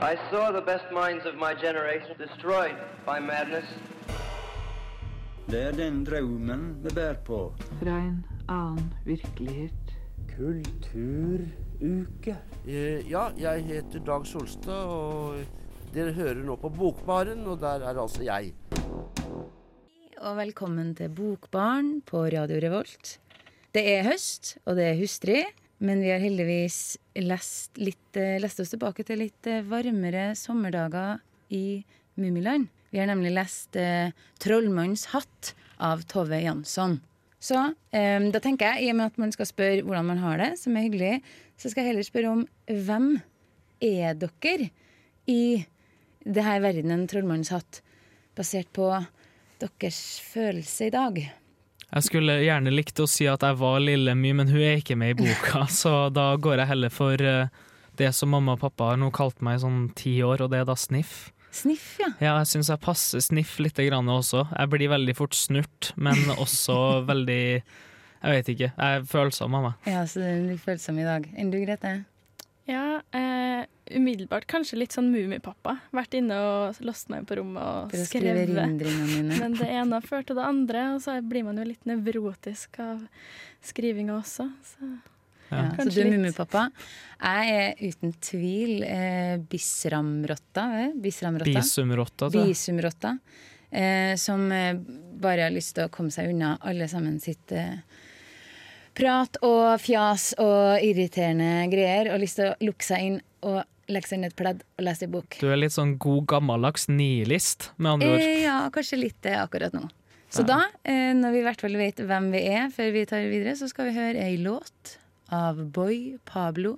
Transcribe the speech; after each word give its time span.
I 0.00 0.14
saw 0.30 0.52
the 0.52 0.60
best 0.62 0.84
minds 0.92 1.26
of 1.26 1.34
my 1.34 1.54
generation 1.54 2.14
destroyed 2.18 2.76
by 3.06 3.18
madness. 3.20 3.64
Det 5.50 5.62
er 5.62 5.72
den 5.72 6.04
drømmen 6.06 6.76
vi 6.84 6.88
bærer 6.94 7.14
på. 7.26 7.52
Fra 7.80 7.96
en 7.98 8.24
annen 8.48 8.92
virkelighet. 9.04 9.72
Kulturuke. 10.36 12.36
Eh, 12.66 13.10
Ja, 13.10 13.28
jeg 13.38 13.64
heter 13.64 13.98
Dag 14.06 14.26
Solstad, 14.26 14.84
og 14.86 15.34
dere 15.94 16.12
hører 16.12 16.34
nå 16.44 16.56
på 16.56 16.68
Bokbaren, 16.68 17.46
og 17.46 17.60
der 17.60 17.80
er 17.88 17.98
altså 18.02 18.22
jeg. 18.22 18.52
og 20.20 20.36
velkommen 20.36 20.94
til 20.94 21.08
Bokbaren 21.08 22.02
på 22.02 22.24
Radio 22.26 22.56
Revolt. 22.68 23.20
Det 23.74 23.96
er 23.98 24.02
høst, 24.04 24.58
og 24.64 24.76
det 24.76 24.84
er 24.84 24.94
hustrig, 25.00 25.44
men 25.78 26.00
vi 26.02 26.10
har 26.10 26.22
heldigvis 26.22 26.98
lest, 27.22 27.78
litt, 27.78 28.16
eh, 28.18 28.38
lest 28.42 28.60
oss 28.60 28.72
tilbake 28.74 29.04
til 29.06 29.22
litt 29.22 29.46
eh, 29.46 29.62
varmere 29.66 30.32
sommerdager 30.38 31.20
i 31.54 31.84
Mummiland. 32.18 32.68
Vi 32.90 32.98
har 32.98 33.08
nemlig 33.10 33.34
lest 33.36 33.76
eh, 33.76 34.10
'Trollmannens 34.40 35.08
hatt' 35.12 35.54
av 35.78 36.02
Tove 36.10 36.40
Jansson. 36.42 36.98
Så 37.38 37.58
eh, 37.94 38.18
da 38.18 38.40
tenker 38.42 38.72
jeg, 38.72 38.88
i 38.88 38.90
og 38.90 38.98
med 38.98 39.12
at 39.12 39.18
man 39.22 39.34
skal 39.34 39.46
spørre 39.46 39.84
hvordan 39.86 40.08
man 40.10 40.22
har 40.22 40.40
det, 40.42 40.52
som 40.58 40.76
er 40.76 40.88
hyggelig, 40.88 41.18
så 41.58 41.70
skal 41.70 41.84
jeg 41.84 41.92
heller 41.92 42.06
spørre 42.06 42.32
om 42.34 42.46
hvem 42.66 43.10
er 43.84 44.18
dere 44.18 44.70
i 45.30 45.66
det 46.26 46.44
her 46.44 46.64
verdenen 46.64 47.06
'Trollmannens 47.06 47.54
hatt', 47.54 47.82
basert 48.34 48.70
på 48.74 48.90
deres 49.60 50.00
følelse 50.22 50.90
i 50.90 50.94
dag? 50.94 51.22
Jeg 51.88 52.04
skulle 52.04 52.34
gjerne 52.44 52.72
likt 52.74 53.00
å 53.00 53.06
si 53.08 53.24
at 53.30 53.44
jeg 53.46 53.56
var 53.60 53.80
Lille 53.80 54.12
My, 54.18 54.34
men 54.36 54.50
hun 54.52 54.60
er 54.60 54.82
ikke 54.82 54.96
med 54.98 55.14
i 55.14 55.18
boka, 55.22 55.64
så 55.80 56.08
da 56.12 56.30
går 56.36 56.62
jeg 56.62 56.70
heller 56.74 56.92
for 56.92 57.24
eh, 57.24 57.48
det 57.98 58.10
som 58.14 58.30
mamma 58.34 58.58
og 58.58 58.62
pappa 58.66 58.92
har 58.92 59.00
nå 59.00 59.08
kalt 59.14 59.40
meg 59.44 59.56
i 59.56 59.62
sånn 59.64 59.80
ti 59.96 60.18
år, 60.24 60.44
og 60.44 60.52
det 60.52 60.60
er 60.62 60.68
da 60.68 60.76
Sniff. 60.78 61.30
Sniff, 61.54 61.94
ja. 61.98 62.10
Ja, 62.20 62.34
jeg 62.42 62.50
syns 62.52 62.68
jeg 62.68 62.82
passer 62.84 63.24
Sniff 63.24 63.56
litt 63.62 63.80
grann 63.80 64.10
også. 64.12 64.44
Jeg 64.52 64.70
blir 64.74 64.92
veldig 64.92 65.16
fort 65.16 65.36
snurt, 65.38 65.92
men 65.96 66.20
også 66.44 66.76
veldig 67.08 67.42
Jeg 67.48 68.34
vet 68.34 68.52
ikke. 68.52 68.68
Jeg 68.74 69.00
er 69.00 69.08
følsom 69.08 69.56
av 69.56 69.66
meg. 69.70 69.88
Ja, 69.88 70.04
så 70.10 70.20
du 70.20 70.52
er 70.52 70.60
følsom 70.60 70.98
i 71.00 71.06
dag. 71.06 71.26
Enn 71.38 71.52
du, 71.54 71.58
Grete? 71.62 71.92
Ja, 72.68 72.98
eh, 73.16 73.64
umiddelbart 73.96 74.46
kanskje 74.50 74.78
litt 74.80 74.94
sånn 74.96 75.10
Mummipappa. 75.12 75.76
Vært 75.94 76.16
inne 76.18 76.38
og 76.44 76.80
låst 76.84 77.10
meg 77.12 77.22
inn 77.22 77.28
på 77.28 77.38
rommet 77.40 77.92
og 77.92 78.08
skrevet. 78.08 78.52
Men 78.52 79.58
det 79.58 79.68
ene 79.68 79.98
har 79.98 80.06
ført 80.06 80.28
til 80.30 80.38
det 80.38 80.46
andre, 80.46 80.88
og 80.96 81.04
så 81.04 81.18
blir 81.24 81.46
man 81.46 81.60
jo 81.60 81.68
litt 81.68 81.86
nevrotisk 81.88 82.80
av 82.84 83.04
skrivinga 83.64 84.18
også. 84.18 84.48
Så. 84.72 84.90
Ja, 85.48 85.70
så 85.78 85.88
du 85.88 86.02
litt. 86.02 86.12
mummipappa. 86.12 86.66
Jeg 87.18 87.60
er 87.60 87.78
uten 87.80 88.12
tvil 88.20 88.82
eh, 88.84 89.36
bisramrotta. 89.48 90.66
Bisramrotta. 91.00 91.54
Bisumrotta. 91.54 92.32
Bisumrotta. 92.34 93.14
Eh, 93.70 94.16
som 94.16 94.52
eh, 94.52 94.74
bare 95.20 95.48
har 95.48 95.52
lyst 95.52 95.76
til 95.76 95.88
å 95.88 95.92
komme 95.92 96.12
seg 96.12 96.30
unna 96.32 96.54
alle 96.64 96.88
sammen 96.88 97.18
sitt 97.20 97.52
eh, 97.52 97.80
prat 98.96 99.36
og 99.44 99.76
fjas 99.82 100.30
og 100.40 100.84
irriterende 100.84 101.66
greier, 101.72 102.12
og 102.12 102.22
lyst 102.22 102.40
til 102.40 102.52
å 102.52 102.56
lukke 102.64 102.86
seg 102.86 103.10
inn 103.10 103.18
og 103.46 103.60
legge 103.92 104.10
seg 104.10 104.22
i 104.22 104.28
et 104.28 104.36
pledd 104.36 104.64
og 104.76 104.84
lese 104.84 105.06
en 105.06 105.14
bok. 105.14 105.38
Du 105.40 105.48
er 105.48 105.60
litt 105.60 105.74
sånn 105.74 105.96
god 106.00 106.26
gammeldags 106.30 106.88
nihilist, 106.90 107.70
med 107.76 107.96
andre 107.96 108.10
ord. 108.14 108.24
Eh, 108.24 108.42
ja, 108.44 108.58
kanskje 108.74 109.00
litt 109.00 109.18
det 109.24 109.36
akkurat 109.40 109.76
nå. 109.76 109.86
Så 110.28 110.44
da, 110.44 110.60
eh, 110.84 111.14
når 111.16 111.32
vi 111.32 111.40
i 111.40 111.44
hvert 111.46 111.62
fall 111.64 111.76
vet 111.80 112.02
hvem 112.04 112.28
vi 112.34 112.42
er 112.52 112.68
før 112.74 112.92
vi 112.92 113.06
tar 113.08 113.24
videre, 113.30 113.56
så 113.56 113.68
skal 113.70 113.88
vi 113.88 113.96
høre 113.96 114.26
ei 114.26 114.36
låt 114.36 114.98
av 115.32 115.62
Boy 115.72 116.18
Pablo, 116.28 116.76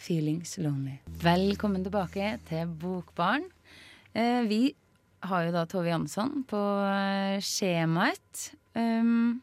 'Feelings 0.00 0.56
Lonely'. 0.56 1.00
Velkommen 1.20 1.84
tilbake 1.84 2.38
til 2.48 2.66
Bokbarn. 2.80 3.44
Eh, 4.14 4.42
vi 4.48 4.74
har 5.22 5.44
jo 5.44 5.52
da 5.52 5.66
Tove 5.68 5.92
Jansson 5.92 6.44
på 6.48 6.60
eh, 6.88 7.36
skjemaet. 7.44 8.54
Um, 8.72 9.42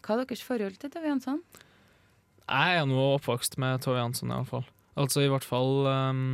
hva 0.00 0.14
er 0.14 0.24
deres 0.24 0.44
forhold 0.46 0.78
til 0.78 0.92
Tove 0.92 1.10
Jansson? 1.10 1.42
Jeg 2.46 2.78
er 2.78 2.86
nå 2.86 3.16
oppvokst 3.16 3.58
med 3.58 3.82
Tove 3.82 3.98
Jansson, 3.98 4.30
i 4.30 4.38
hvert 4.38 4.52
fall. 4.54 4.68
Altså 5.00 5.24
i 5.24 5.30
hvert 5.32 5.46
fall 5.46 5.86
um, 5.88 6.24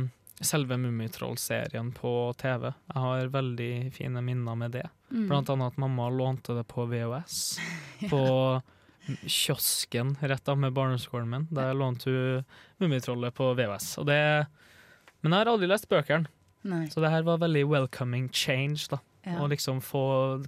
selve 0.43 0.77
Mummitroll-serien 0.77 1.91
på 1.95 2.13
TV. 2.37 2.69
Jeg 2.93 3.03
har 3.03 3.33
veldig 3.33 3.71
fine 3.95 4.23
minner 4.23 4.57
med 4.59 4.75
det. 4.75 4.85
Mm. 5.09 5.27
Blant 5.29 5.49
annet 5.49 5.73
at 5.73 5.79
mamma 5.81 6.09
lånte 6.11 6.55
det 6.57 6.65
på 6.67 6.85
VHS. 6.91 7.37
På 8.11 8.61
kiosken 9.25 10.17
rett 10.19 10.49
av 10.51 10.57
med 10.59 10.73
barneskolen 10.75 11.29
min. 11.29 11.47
Der 11.49 11.73
lånte 11.73 12.11
hun 12.11 12.43
Mummitrollet 12.77 13.33
på 13.33 13.53
VHS. 13.55 13.93
Og 14.01 14.05
det, 14.09 14.19
men 15.21 15.33
jeg 15.33 15.39
har 15.39 15.51
aldri 15.53 15.69
lest 15.71 15.87
bøkene, 15.89 16.27
Nei. 16.67 16.83
så 16.91 17.01
det 17.01 17.13
her 17.13 17.23
var 17.25 17.39
veldig 17.41 17.63
welcoming 17.71 18.27
change. 18.29 18.89
da. 18.91 18.99
Ja. 19.23 19.39
Å 19.41 19.47
liksom 19.49 19.79
få 19.81 20.03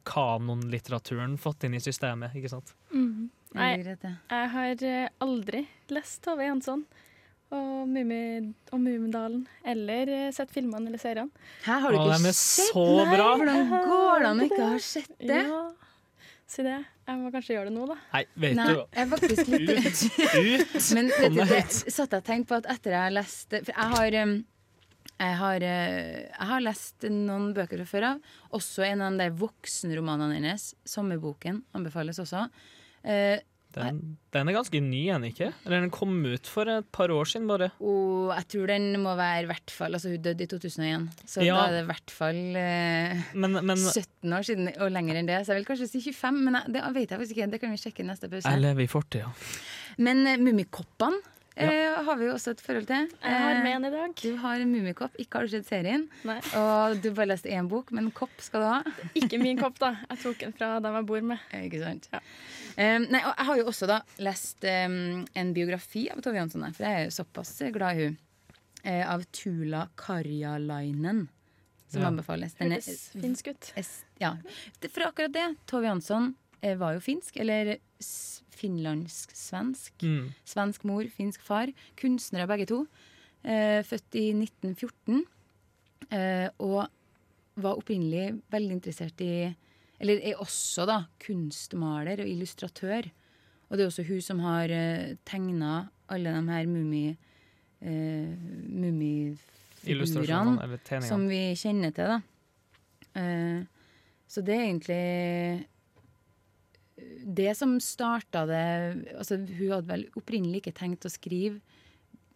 kanonlitteraturen 0.08 1.40
fått 1.42 1.66
inn 1.66 1.74
i 1.80 1.82
systemet, 1.84 2.36
ikke 2.36 2.52
sant. 2.52 2.76
Mm. 2.92 3.30
Nei, 3.58 3.72
jeg 3.82 4.50
har 4.54 4.84
eh, 4.86 5.08
aldri 5.24 5.64
lest 5.90 6.22
Tove 6.28 6.46
Jansson 6.46 6.84
og, 7.56 7.88
Mummi, 7.90 8.22
og 8.72 8.82
Mummidalen, 8.84 9.44
eller 9.66 10.12
eh, 10.14 10.30
sett 10.36 10.52
filmene 10.54 10.92
eller 10.92 11.02
seriene. 11.02 11.32
Hæ, 11.66 11.80
har 11.84 11.94
du 11.96 11.98
ikke 12.00 12.18
er 12.20 12.36
sett? 12.38 12.70
så 12.70 12.86
Nei, 13.00 13.08
bra! 13.16 13.30
Hvordan 13.40 13.72
går 13.90 14.24
det 14.24 14.30
an 14.30 14.44
å 14.44 14.48
ikke 14.50 14.68
ha 14.70 14.80
sett 14.86 15.16
det? 15.24 15.42
Ja, 15.48 15.64
si 16.50 16.66
det. 16.66 16.78
Jeg 17.10 17.18
må 17.24 17.32
kanskje 17.34 17.56
gjøre 17.56 17.72
det 17.72 17.74
nå, 17.74 17.88
da. 17.90 17.98
Nei, 18.14 18.24
vet 18.46 18.56
Nei, 18.60 18.68
du 18.70 18.78
jeg 18.78 19.02
er 19.02 19.10
faktisk 19.16 19.50
litt 19.50 19.74
Ut! 19.74 20.88
Men 20.94 21.12
vet 21.16 21.34
du, 21.34 21.42
det 21.42 21.60
ut. 21.66 21.78
satt 21.90 22.14
jeg 22.14 22.22
og 22.22 22.28
tenkte 22.30 22.52
på 22.52 22.60
at 22.62 22.70
etter 22.76 22.94
jeg 22.94 23.02
har 23.08 23.16
lest 23.18 23.56
For 23.58 23.74
jeg 23.74 23.94
har 23.96 24.18
jeg 25.20 25.36
har, 25.36 25.64
eh, 25.68 26.20
jeg 26.30 26.48
har 26.48 26.62
lest 26.64 27.04
noen 27.12 27.50
bøker 27.58 27.82
fra 27.82 27.90
før 27.90 28.06
av. 28.14 28.20
Også 28.56 28.86
en 28.88 29.02
av 29.04 29.18
de 29.20 29.26
voksenromanene 29.42 30.38
hennes. 30.38 30.70
'Sommerboken' 30.88 31.60
anbefales 31.76 32.22
også. 32.24 32.46
Eh, 33.78 33.84
Den, 33.86 34.18
den 34.34 34.50
er 34.50 34.54
ganske 34.56 34.80
ny, 34.82 35.04
er 35.10 35.20
den 35.20 35.30
ikke? 35.30 35.52
Eller 35.66 35.84
den 35.84 35.92
kom 35.94 36.16
ut 36.26 36.48
for 36.50 36.66
et 36.68 36.88
par 36.92 37.12
år 37.14 37.26
siden, 37.30 37.46
bare. 37.48 37.70
Oh, 37.80 38.32
jeg 38.34 38.48
tror 38.50 38.68
den 38.68 38.88
må 39.04 39.14
være 39.16 39.44
i 39.44 39.50
hvert 39.52 39.70
fall 39.72 39.94
Altså, 39.94 40.10
hun 40.10 40.22
døde 40.26 40.44
i 40.44 40.48
2001, 40.50 41.06
så 41.30 41.44
Ja. 41.46 41.56
da 41.56 41.68
er 41.68 41.76
det 41.78 41.84
i 41.84 41.90
hvert 41.92 42.12
fall 42.12 42.40
eh, 42.58 43.22
Men, 43.36 43.60
men 43.62 43.78
17 43.78 44.34
år 44.34 44.42
siden, 44.50 44.72
og 44.82 44.92
lenger 44.92 45.20
enn 45.22 45.28
det. 45.30 45.42
Så 45.46 45.54
jeg 45.54 45.62
vil 45.62 45.70
kanskje 45.70 45.88
si 45.92 46.02
25, 46.12 46.44
men 46.50 46.58
jeg, 46.60 46.74
det 46.74 46.84
vet 46.96 47.10
jeg 47.12 47.20
faktisk 47.20 47.38
ikke. 47.38 47.52
Det 47.52 47.62
kan 47.62 47.72
vi 47.76 47.78
sjekke 47.86 48.08
neste 48.10 48.30
pause. 48.30 48.50
jeg 48.50 48.62
lever 48.66 48.84
i 48.88 48.88
fortida. 48.90 49.30
Men 50.00 50.26
uh, 50.26 50.38
Mummikoppene 50.42 51.22
eh, 51.60 52.04
har 52.06 52.16
vi 52.20 52.26
jo 52.26 52.34
også 52.34 52.52
et 52.56 52.62
forhold 52.64 52.86
til. 52.88 53.08
Jeg 53.22 53.34
har 53.44 53.56
Eh, 53.56 53.64
med 53.64 53.76
en 53.76 53.86
i 53.86 53.90
dag. 53.94 54.14
Du 54.22 54.36
har 54.38 54.60
en 54.64 54.72
Mummikopp. 54.72 55.16
Ikke 55.20 55.40
har 55.40 55.48
du 55.48 55.52
sett 55.54 55.68
serien. 55.68 56.08
Nei, 56.24 56.38
Og 56.56 57.02
du 57.04 57.10
bare 57.12 57.28
leste 57.34 57.50
én 57.52 57.68
bok, 57.70 57.92
men 57.92 58.12
kopp 58.12 58.32
skal 58.40 58.62
du 58.62 58.68
ha. 58.68 58.84
ikke 59.16 59.40
min 59.42 59.58
kopp, 59.60 59.78
da. 59.80 59.92
Jeg 60.10 60.20
tok 60.24 60.40
den 60.46 60.54
fra 60.54 60.80
dem 60.80 60.94
jeg 61.00 61.06
bor 61.06 61.22
med. 61.22 61.40
Eh, 61.52 61.66
Ikke 61.68 61.84
sant? 61.84 62.08
Ja. 62.14 62.20
Um, 62.80 63.06
nei, 63.12 63.20
og 63.28 63.34
jeg 63.36 63.46
har 63.50 63.58
jo 63.58 63.66
også 63.68 63.88
da 63.88 64.00
lest 64.24 64.64
um, 64.64 65.26
en 65.36 65.54
biografi 65.54 66.06
av 66.14 66.22
Tove 66.24 66.36
Jansson, 66.40 66.64
for 66.74 66.86
jeg 66.86 66.96
er 66.96 67.10
jo 67.10 67.16
såpass 67.18 67.52
glad 67.76 67.98
i 68.00 68.06
hun 68.06 68.18
uh, 68.86 69.14
Av 69.16 69.24
Tula 69.36 69.90
Karjalainen, 70.00 71.28
som 71.92 72.02
Ja. 72.02 72.08
anbefales. 72.08 72.54
Den 72.56 72.72
er, 72.72 72.80
finsk 73.22 73.48
ut. 73.52 73.74
ja. 74.20 74.36
For 74.90 75.02
akkurat 75.10 75.34
det. 75.34 75.56
Tove 75.66 75.86
Jansson 75.90 76.36
var 76.62 76.94
jo 76.94 77.00
finsk, 77.00 77.38
eller 77.40 77.78
finlandsk-svensk. 78.60 80.04
Mm. 80.04 80.30
Svensk 80.48 80.86
mor, 80.88 81.08
finsk 81.16 81.44
far. 81.46 81.72
Kunstnere 82.00 82.48
begge 82.50 82.68
to. 82.70 82.84
Eh, 83.44 83.82
født 83.88 84.20
i 84.20 84.30
1914. 84.36 85.24
Eh, 86.10 86.48
og 86.60 86.90
var 87.60 87.80
opprinnelig 87.80 88.40
veldig 88.52 88.78
interessert 88.78 89.22
i 89.22 89.56
Eller 90.00 90.22
er 90.24 90.40
også 90.40 90.86
da 90.88 91.02
kunstmaler 91.20 92.22
og 92.24 92.30
illustratør. 92.30 93.10
Og 93.68 93.76
det 93.76 93.84
er 93.84 93.90
også 93.90 94.08
hun 94.08 94.22
som 94.24 94.40
har 94.40 94.72
eh, 94.72 95.18
tegna 95.28 95.90
alle 96.10 96.30
de 96.36 96.54
her 96.54 96.66
mummi... 96.68 97.18
Eh, 97.80 98.36
mummifigurene 98.80 100.80
som 101.08 101.30
vi 101.30 101.56
kjenner 101.56 101.92
til, 101.96 102.08
da. 102.12 102.20
Eh, 103.16 103.64
så 104.28 104.42
det 104.46 104.56
er 104.56 104.64
egentlig 104.66 105.68
det 107.24 107.52
som 107.58 107.76
starta 107.84 108.46
det 108.50 108.64
altså 109.16 109.38
Hun 109.38 109.72
hadde 109.74 109.90
vel 109.90 110.06
opprinnelig 110.20 110.64
ikke 110.64 110.78
tenkt 110.80 111.08
å 111.08 111.12
skrive 111.14 111.60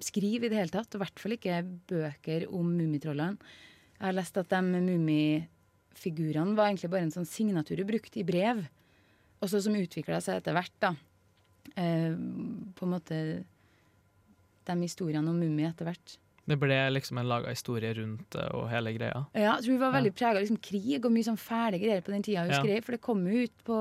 skrive 0.03 0.47
i 0.47 0.51
det 0.51 0.59
hele 0.59 0.73
tatt, 0.73 0.91
og 0.93 0.99
i 0.99 1.03
hvert 1.03 1.21
fall 1.21 1.35
ikke 1.37 1.61
bøker 1.89 2.47
om 2.51 2.67
Mummitrollene. 2.75 3.37
Jeg 3.95 4.05
har 4.09 4.17
lest 4.17 4.39
at 4.39 4.51
de 4.51 4.59
mummifigurene 4.73 6.57
var 6.57 6.69
egentlig 6.69 6.91
bare 6.91 7.07
en 7.07 7.13
sånn 7.13 7.29
signatur 7.29 7.79
hun 7.79 7.89
brukte 7.93 8.19
i 8.19 8.27
brev, 8.27 8.65
og 9.39 9.51
så 9.51 9.61
som 9.63 9.75
utvikla 9.77 10.19
seg 10.23 10.41
etter 10.41 10.55
hvert, 10.57 10.75
da. 10.83 10.93
Eh, 11.79 12.11
på 12.75 12.85
en 12.85 12.91
måte 12.91 13.17
De 14.63 14.75
historiene 14.79 15.27
om 15.27 15.39
mummi 15.39 15.65
etter 15.67 15.87
hvert. 15.87 16.17
Det 16.43 16.57
ble 16.59 16.75
liksom 16.91 17.21
en 17.21 17.27
laga 17.29 17.51
historie 17.53 17.93
rundt 17.95 18.25
det 18.35 18.43
og 18.51 18.65
hele 18.67 18.91
greia. 18.97 19.21
Ja, 19.31 19.53
jeg 19.53 19.63
tror 19.63 19.71
vi 19.71 19.79
var 19.79 19.93
veldig 19.93 20.11
prega 20.11 20.35
av 20.35 20.43
liksom, 20.43 20.57
krig 20.59 21.05
og 21.07 21.13
mye 21.15 21.27
sånn 21.29 21.39
fæle 21.39 21.79
greier 21.79 22.01
på 22.03 22.11
den 22.11 22.25
tida 22.25 22.43
Ja. 22.49 22.57
skrev, 22.59 22.83
for 22.83 22.97
det 22.97 23.01
kom 23.05 23.21
ut 23.23 23.53
på 23.63 23.77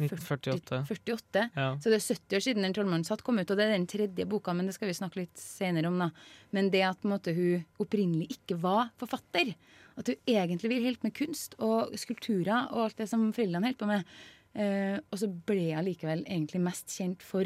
1948. 0.00 0.78
48. 0.88 1.42
Ja. 1.54 1.66
Så 1.76 1.92
det 1.92 1.98
er 1.98 2.06
70 2.06 2.36
år 2.38 2.44
siden 2.46 2.64
den 2.64 2.76
trollmannen 2.76 3.04
satt 3.04 3.22
kom 3.26 3.38
ut, 3.38 3.50
og 3.50 3.58
det 3.60 3.66
er 3.66 3.76
den 3.76 3.86
tredje 3.86 4.24
boka, 4.24 4.54
men 4.56 4.70
det 4.70 4.74
skal 4.78 4.88
vi 4.88 4.96
snakke 4.96 5.20
litt 5.20 5.36
senere 5.36 5.92
om, 5.92 5.98
da. 6.00 6.08
Men 6.56 6.70
det 6.72 6.82
at 6.88 7.04
måte, 7.04 7.34
hun 7.36 7.66
opprinnelig 7.84 8.30
ikke 8.38 8.56
var 8.62 8.94
forfatter, 8.96 9.52
at 10.00 10.08
hun 10.08 10.16
egentlig 10.24 10.70
ville 10.72 10.88
holdt 10.88 11.04
med 11.04 11.12
kunst 11.12 11.58
og 11.60 11.92
skulpturer 12.00 12.70
og 12.72 12.86
alt 12.86 12.96
det 13.02 13.10
som 13.10 13.28
foreldrene 13.36 13.68
holdt 13.68 13.82
på 13.82 13.90
med, 13.90 14.08
uh, 14.56 14.96
og 15.04 15.20
så 15.20 15.28
ble 15.28 15.74
hun 15.74 15.84
likevel 15.84 16.24
egentlig 16.24 16.64
mest 16.64 16.88
kjent 16.96 17.20
for 17.20 17.44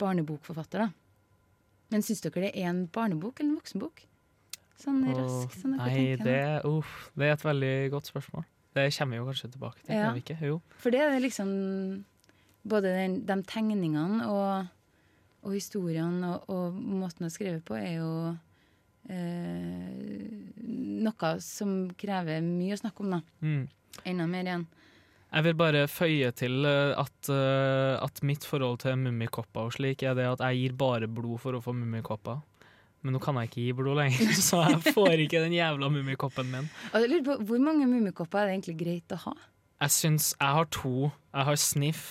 barnebokforfatter, 0.00 0.86
da. 0.86 1.07
Men 1.92 2.04
syns 2.04 2.22
dere 2.24 2.46
det 2.46 2.52
er 2.52 2.68
en 2.70 2.84
barnebok 2.92 3.40
eller 3.40 3.52
en 3.52 3.58
voksenbok? 3.58 4.04
Sånn 4.78 5.02
rask, 5.10 5.54
dere 5.58 5.74
Nei, 5.74 6.02
det, 6.20 6.40
uh, 6.62 6.96
det 7.18 7.26
er 7.26 7.34
et 7.34 7.44
veldig 7.46 7.74
godt 7.94 8.10
spørsmål. 8.12 8.44
Det 8.76 8.84
kommer 8.94 9.16
vi 9.16 9.18
jo 9.18 9.26
kanskje 9.26 9.50
tilbake 9.54 9.82
til. 9.82 9.94
Ja. 9.96 10.10
ikke? 10.14 10.36
Jo. 10.44 10.60
For 10.78 10.94
det 10.94 11.02
er 11.06 11.18
liksom 11.24 11.50
Både 12.68 12.90
den, 12.92 13.14
de 13.24 13.34
tegningene 13.48 14.26
og, 14.28 14.66
og 15.46 15.52
historiene 15.54 16.34
og, 16.34 16.50
og 16.52 16.74
måten 16.76 17.24
å 17.24 17.30
skrive 17.32 17.62
på 17.64 17.78
er 17.78 17.94
jo 17.94 18.10
eh, 19.08 19.94
noe 21.06 21.30
som 21.40 21.86
krever 21.96 22.42
mye 22.44 22.76
å 22.76 22.80
snakke 22.82 23.06
om, 23.06 23.14
da. 23.14 23.20
Mm. 23.40 23.62
Enda 24.10 24.26
mer 24.28 24.50
igjen. 24.50 24.66
Jeg 25.28 25.44
vil 25.44 25.56
bare 25.60 25.82
føye 25.92 26.30
til 26.36 26.64
eh, 26.64 26.94
at, 26.96 27.28
eh, 27.32 27.96
at 28.00 28.22
mitt 28.24 28.46
forhold 28.48 28.78
til 28.80 28.96
mummikopper 28.96 29.68
og 29.68 29.74
slik 29.76 30.02
er 30.08 30.16
det 30.16 30.24
at 30.30 30.44
jeg 30.46 30.62
gir 30.62 30.78
bare 30.80 31.10
blod 31.10 31.42
for 31.42 31.58
å 31.58 31.60
få 31.64 31.74
mummikopper. 31.76 32.40
Men 33.04 33.14
nå 33.14 33.20
kan 33.22 33.36
jeg 33.38 33.50
ikke 33.50 33.60
gi 33.66 33.74
blod 33.78 34.00
lenger, 34.00 34.32
så 34.48 34.62
jeg 34.64 34.94
får 34.96 35.22
ikke 35.26 35.42
den 35.44 35.54
jævla 35.58 35.90
mummikoppen 35.92 36.48
min. 36.54 36.70
Og 36.90 37.04
jeg 37.04 37.12
lurer 37.12 37.26
på, 37.28 37.36
Hvor 37.50 37.60
mange 37.62 37.90
mummikopper 37.90 38.40
er 38.40 38.48
det 38.48 38.56
egentlig 38.56 38.78
greit 38.80 39.14
å 39.14 39.20
ha? 39.28 39.36
Jeg 39.84 39.94
syns 39.94 40.32
jeg 40.32 40.56
har 40.56 40.72
to. 40.74 41.12
Jeg 41.36 41.46
har 41.50 41.60
Sniff, 41.62 42.08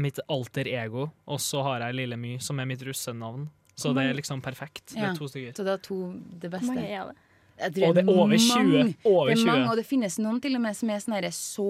mitt 0.00 0.18
alter 0.32 0.66
ego, 0.66 1.10
og 1.28 1.38
så 1.44 1.62
har 1.68 1.84
jeg 1.84 2.00
Lille 2.00 2.18
My, 2.18 2.34
som 2.42 2.58
er 2.58 2.66
mitt 2.66 2.82
russenavn. 2.82 3.46
Så 3.76 3.92
det 3.92 4.06
er 4.08 4.16
liksom 4.16 4.40
perfekt. 4.40 4.94
Det 4.94 5.04
er 5.04 5.14
to 5.14 5.28
stykker. 5.28 5.52
Så 5.52 5.64
det 5.66 5.74
er 5.76 5.80
to 5.84 6.00
det 6.16 6.48
beste. 6.50 6.64
Hvor 6.64 6.80
mange 6.80 6.88
er 6.88 7.10
det? 7.12 7.22
Jeg 7.56 7.72
tror 7.72 7.86
Og 7.88 7.94
det 7.96 8.02
er 8.02 8.10
over 8.12 8.36
20. 8.36 8.48
mange. 8.56 8.94
Over 9.04 9.26
det 9.26 9.32
er 9.32 9.40
20. 9.40 9.46
mange, 9.46 9.68
og 9.70 9.76
det 9.76 9.86
finnes 9.88 10.18
noen 10.20 10.40
til 10.44 10.56
og 10.58 10.62
med 10.64 10.76
som 10.76 10.92
er 10.92 11.04
sånn 11.04 11.28
så 11.36 11.68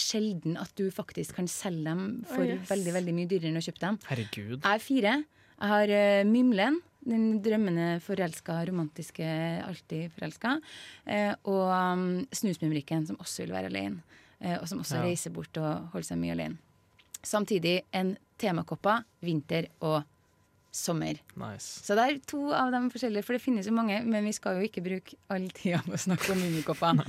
sjelden 0.00 0.56
at 0.60 0.70
du 0.78 0.86
faktisk 0.94 1.36
kan 1.38 1.48
selge 1.50 1.84
dem 1.90 2.04
for 2.28 2.42
Oh, 2.44 2.48
yes. 2.54 2.68
veldig 2.70 2.94
veldig 2.96 3.14
mye 3.16 3.28
dyrere 3.30 3.50
enn 3.52 3.60
å 3.60 3.64
kjøpe 3.64 3.82
dem. 3.84 3.98
Herregud. 4.08 4.58
Jeg 4.62 4.68
er 4.74 4.84
fire. 4.84 5.14
Jeg 5.58 5.72
har 5.74 5.92
uh, 5.94 6.24
Mymlen. 6.28 6.80
Den 7.08 7.38
drømmende 7.40 8.00
forelska, 8.04 8.58
romantiske, 8.68 9.24
alltid 9.64 10.10
forelska. 10.12 10.56
Eh, 11.08 11.30
og 11.48 11.70
um, 11.72 12.02
Snusmumrikken, 12.34 13.06
som 13.08 13.16
også 13.22 13.46
vil 13.46 13.54
være 13.54 13.70
alene. 13.70 14.02
Eh, 14.42 14.56
og 14.58 14.66
som 14.68 14.82
også 14.82 14.98
Ja. 14.98 15.04
reiser 15.06 15.32
bort 15.32 15.56
og 15.62 15.88
holder 15.94 16.08
seg 16.10 16.18
mye 16.20 16.34
alene. 16.34 16.58
Samtidig 17.24 17.78
en 17.96 18.16
temakoppa, 18.38 18.98
vinter 19.24 19.70
og 19.80 20.02
sommer. 20.74 21.16
Nice. 21.38 21.80
Så 21.86 21.96
det 21.96 22.04
er 22.04 22.18
to 22.28 22.42
av 22.52 22.70
de 22.74 22.82
forskjellige, 22.92 23.24
for 23.24 23.38
det 23.38 23.42
finnes 23.42 23.66
jo 23.66 23.72
mange, 23.74 24.02
men 24.04 24.26
vi 24.28 24.34
skal 24.36 24.58
jo 24.60 24.68
ikke 24.68 24.84
bruke 24.84 25.16
all 25.32 25.48
tida 25.56 25.80
på 25.86 25.96
å 25.96 26.02
snakke 26.02 26.34
om 26.34 26.38
mummikopper. 26.44 27.00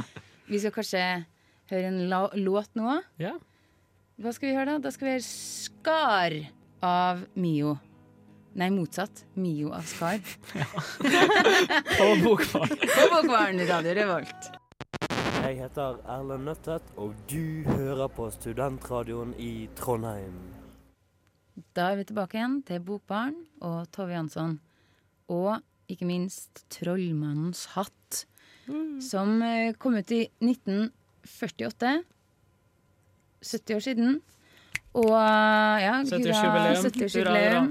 Vi 0.47 0.61
skal 0.63 0.71
kanskje 0.79 1.03
høre 1.75 1.91
en 1.91 2.01
la 2.11 2.23
låt 2.37 2.73
nå. 2.79 2.97
Ja. 3.21 3.35
Hva 4.19 4.33
skal 4.35 4.49
vi 4.49 4.55
høre, 4.57 4.75
da? 4.75 4.83
Da 4.83 4.91
skal 4.91 5.07
vi 5.07 5.13
høre 5.17 5.27
Skar 5.27 6.35
av 6.85 7.21
Mio. 7.39 7.77
Nei, 8.59 8.67
motsatt. 8.73 9.23
Mio 9.39 9.69
av 9.75 9.85
Skar. 9.87 10.19
Og 12.03 12.23
bokbarn. 12.25 12.73
På 12.81 13.05
Bokbaren 13.13 13.61
Radio 13.71 13.93
Revolt. 13.95 14.49
Jeg 15.39 15.55
heter 15.61 16.01
Erlend 16.11 16.49
Nøttet, 16.49 16.89
og 16.99 17.13
du 17.31 17.63
hører 17.69 18.09
på 18.11 18.27
Studentradioen 18.33 19.31
i 19.39 19.69
Trondheim. 19.79 20.35
Da 21.75 21.91
er 21.93 22.01
vi 22.01 22.09
tilbake 22.09 22.37
igjen 22.39 22.59
til 22.67 22.83
Bokbarn 22.83 23.37
og 23.63 23.87
Tove 23.95 24.17
Jansson. 24.17 24.57
Og 25.31 25.61
ikke 25.89 26.09
minst 26.09 26.65
Trollmannens 26.73 27.69
hatt, 27.77 28.25
som 29.01 29.39
eh, 29.41 29.73
kom 29.79 29.97
ut 29.97 30.11
i 30.13 30.25
1948. 31.29 32.03
70 33.41 33.75
år 33.75 33.83
siden. 33.85 34.21
Og 34.99 35.13
ja, 35.13 35.93
70-årsjubileum. 36.03 36.81
70-årsjubileum. 36.87 37.69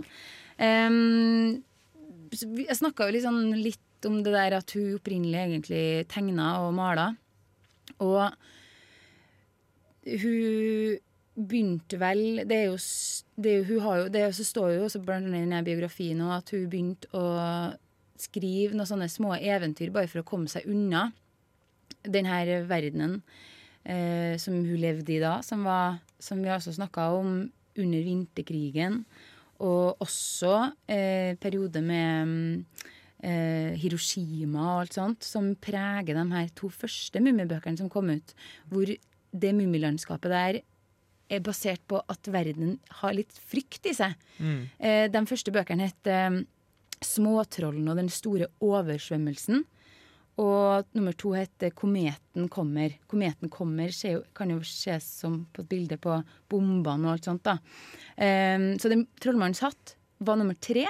Em, 0.59 1.63
så 2.33 2.47
vi- 2.55 2.67
jeg 2.67 2.77
snakka 2.79 3.07
jo 3.07 3.13
litt, 3.13 3.25
sånn, 3.25 3.63
litt 3.63 4.07
om 4.07 4.23
det 4.23 4.33
der 4.33 4.57
at 4.57 4.71
hun 4.73 4.95
opprinnelig 4.99 5.41
egentlig 5.43 6.07
tegna 6.09 6.61
og 6.63 6.75
mala. 6.75 7.17
Og 8.01 8.33
hun 10.07 10.99
begynte 11.39 11.99
vel 12.01 12.43
Det 12.49 12.57
er 12.57 12.65
jo, 12.71 12.77
det 13.39 13.51
er 13.53 13.59
jo 13.59 13.65
Hun 13.75 13.81
har 13.85 13.97
jo 14.03 14.09
Det 14.09 14.23
så 14.35 14.45
står 14.47 14.73
jo 14.77 14.85
også 14.87 15.03
blant 15.05 15.27
annet 15.27 15.43
i 15.43 15.47
denne 15.47 15.65
biografien 15.67 16.21
at 16.35 16.51
hun 16.51 16.69
begynte 16.71 17.11
å 17.15 17.77
skrive 18.19 18.75
noen 18.75 18.89
sånne 18.89 19.07
små 19.11 19.37
eventyr 19.39 19.93
bare 19.95 20.09
for 20.11 20.19
å 20.23 20.27
komme 20.27 20.49
seg 20.51 20.67
unna 20.67 21.13
den 22.05 22.29
her 22.29 22.51
verdenen 22.69 23.23
eh, 23.85 24.37
som 24.41 24.55
hun 24.55 24.79
levde 24.81 25.17
i 25.17 25.23
da, 25.23 25.39
som, 25.47 25.65
var, 25.67 25.99
som 26.23 26.43
vi 26.43 26.53
også 26.53 26.77
snakka 26.77 27.11
om 27.19 27.41
under 27.79 28.07
vinterkrigen. 28.07 29.03
Og 29.65 29.99
også 30.05 30.55
eh, 30.87 31.35
periode 31.41 31.83
med 31.83 32.63
eh, 33.23 33.75
Hiroshima 33.81 34.63
og 34.63 34.81
alt 34.85 34.99
sånt, 34.99 35.27
som 35.27 35.55
preger 35.59 36.15
de 36.15 36.27
her 36.35 36.51
to 36.59 36.71
første 36.71 37.23
mummibøkene 37.23 37.81
som 37.81 37.91
kom 37.91 38.13
ut. 38.15 38.35
Hvor 38.71 38.87
det 38.89 39.55
mummilandskapet 39.55 40.33
der 40.33 40.61
er 41.29 41.43
basert 41.45 41.83
på 41.89 42.01
at 42.09 42.31
verden 42.33 42.79
har 43.03 43.17
litt 43.17 43.35
frykt 43.51 43.89
i 43.91 43.95
seg. 43.97 44.15
Mm. 44.39 44.63
Eh, 44.79 45.07
de 45.13 45.25
første 45.29 45.53
bøkene 45.55 45.91
het 45.91 46.09
eh, 46.09 46.45
'Småtrollen 46.99 47.87
og 47.89 47.97
den 47.97 48.09
store 48.11 48.49
oversvømmelsen'. 48.61 49.63
Og 50.39 50.87
nummer 50.95 51.15
to 51.19 51.33
heter 51.35 51.73
'Kometen 51.75 52.49
kommer'. 52.49 52.95
Kometen 53.11 53.51
kommer 53.51 53.91
ser 53.91 54.23
kan 54.35 54.51
jo 54.51 54.61
ses 54.63 55.03
som 55.03 55.47
på 55.53 55.63
et 55.63 55.69
bilde 55.69 55.99
på 55.99 56.23
bombene 56.49 57.09
og 57.09 57.13
alt 57.13 57.25
sånt. 57.25 57.43
da. 57.43 57.59
Um, 58.17 58.79
så 58.79 58.89
den 58.89 59.07
'Trollmannens 59.21 59.61
hatt' 59.61 59.97
var 60.21 60.37
nummer 60.37 60.55
tre. 60.61 60.87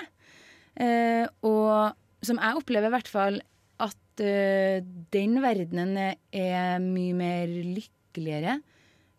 Uh, 0.79 1.27
og 1.43 1.97
som 2.23 2.37
jeg 2.37 2.57
opplever 2.57 2.87
i 2.87 2.91
hvert 2.91 3.09
fall 3.09 3.41
at 3.81 4.21
uh, 4.21 4.85
den 5.11 5.41
verdenen 5.41 5.97
er, 5.97 6.15
er 6.33 6.79
mye 6.79 7.15
mer 7.15 7.47
lykkeligere. 7.49 8.61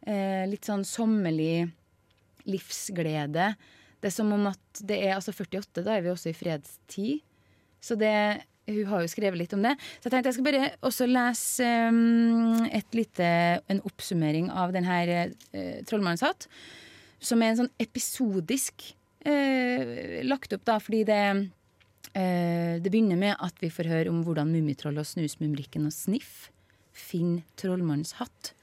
Uh, 0.06 0.46
litt 0.46 0.64
sånn 0.64 0.86
sommerlig 0.86 1.72
livsglede. 2.46 3.56
Det 4.00 4.08
er 4.08 4.14
som 4.14 4.32
om 4.32 4.46
at 4.48 4.82
det 4.86 5.02
er 5.04 5.18
altså 5.18 5.34
48, 5.34 5.84
da 5.84 5.98
er 5.98 6.06
vi 6.06 6.14
også 6.14 6.30
i 6.30 6.38
fredstid. 6.38 7.26
Så 7.82 7.96
det 7.96 8.46
Hun 8.70 8.90
har 8.92 9.04
jo 9.04 9.12
skrevet 9.12 9.40
litt 9.42 9.56
om 9.58 9.64
det. 9.66 9.76
Så 10.00 10.08
jeg 10.08 10.14
tenkte 10.14 10.32
jeg 10.32 10.38
skal 10.38 10.48
bare 10.48 10.70
også 10.86 11.08
lese 11.10 11.70
um, 11.90 12.68
et 12.70 12.98
lite, 12.98 13.30
en 13.72 13.82
oppsummering 13.90 14.52
av 14.54 14.74
denne 14.76 15.00
uh, 15.30 15.80
Trollmannens 15.90 16.26
hatt. 16.26 16.48
Som 17.20 17.44
er 17.44 17.54
en 17.54 17.64
sånn 17.64 17.74
episodisk 17.82 18.92
uh, 19.28 20.22
lagt 20.28 20.54
opp, 20.56 20.66
da, 20.70 20.78
fordi 20.84 21.04
det 21.10 21.24
uh, 21.34 22.76
Det 22.80 22.88
begynner 22.90 23.20
med 23.20 23.36
at 23.38 23.60
vi 23.62 23.72
får 23.74 23.90
høre 23.90 24.14
om 24.14 24.24
hvordan 24.26 24.54
Mummitroll 24.54 25.02
og 25.02 25.08
Snusmumrikken 25.10 25.90
og 25.90 25.96
Sniff 25.96 26.50
finner 26.96 27.44
trollmannens 27.60 28.16
hatt. 28.20 28.54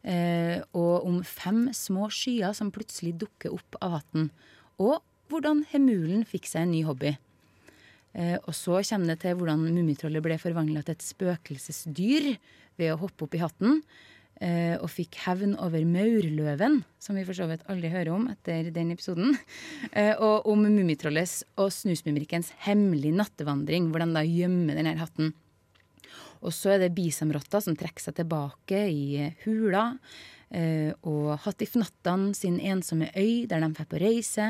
Uh, 0.00 0.62
og 0.72 1.06
om 1.06 1.20
fem 1.26 1.66
små 1.76 2.08
skyer 2.14 2.54
som 2.56 2.72
plutselig 2.72 3.18
dukker 3.20 3.52
opp 3.56 3.76
av 3.84 3.98
hatten. 3.98 4.30
Og 4.80 5.00
hvordan 5.30 5.64
Hemulen 5.70 6.24
fikk 6.26 6.48
seg 6.50 6.64
en 6.64 6.72
ny 6.74 6.84
hobby. 6.88 7.14
Eh, 8.10 8.36
og 8.42 8.54
så 8.56 8.80
kommer 8.82 9.12
det 9.12 9.20
til 9.22 9.36
hvordan 9.38 9.66
Mummitrollet 9.70 10.24
ble 10.24 10.38
forvandla 10.40 10.82
til 10.82 10.96
et 10.96 11.04
spøkelsesdyr 11.06 12.32
ved 12.80 12.94
å 12.94 12.98
hoppe 13.04 13.26
opp 13.26 13.36
i 13.36 13.42
hatten. 13.42 13.82
Eh, 14.40 14.74
og 14.80 14.88
fikk 14.88 15.18
hevn 15.26 15.52
over 15.60 15.84
maurløven, 15.84 16.78
som 17.02 17.18
vi 17.18 17.26
for 17.28 17.36
så 17.36 17.44
vidt 17.50 17.66
aldri 17.70 17.90
hører 17.92 18.14
om 18.14 18.24
etter 18.32 18.72
den 18.74 18.94
episoden. 18.94 19.36
Eh, 19.90 20.14
og 20.22 20.46
om 20.46 20.60
Mummitrollets 20.62 21.40
og 21.58 21.72
Snusmumrikkens 21.74 22.52
hemmelige 22.62 23.16
nattevandring, 23.16 23.88
hvor 23.90 24.04
de 24.04 24.06
da 24.14 24.22
gjemmer 24.22 24.78
denne 24.78 24.94
hatten. 25.00 25.32
Og 26.40 26.54
så 26.54 26.76
er 26.76 26.84
det 26.84 26.94
bisamrotta 26.96 27.58
som 27.64 27.74
trekker 27.76 28.04
seg 28.04 28.20
tilbake 28.20 28.84
i 28.88 29.26
hula. 29.42 29.90
Og 31.06 31.26
Hattifnattene 31.44 32.32
sin 32.34 32.56
ensomme 32.64 33.10
øy, 33.12 33.44
der 33.50 33.60
de 33.60 33.68
får 33.76 33.88
på 33.90 34.00
reise. 34.00 34.46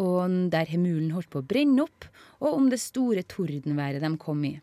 Og 0.00 0.36
der 0.52 0.68
Hemulen 0.70 1.12
holdt 1.12 1.30
på 1.32 1.42
å 1.42 1.46
brenne 1.46 1.84
opp. 1.84 2.06
Og 2.40 2.54
om 2.56 2.68
det 2.72 2.80
store 2.82 3.24
tordenværet 3.28 4.02
de 4.02 4.12
kom 4.20 4.44
i. 4.48 4.56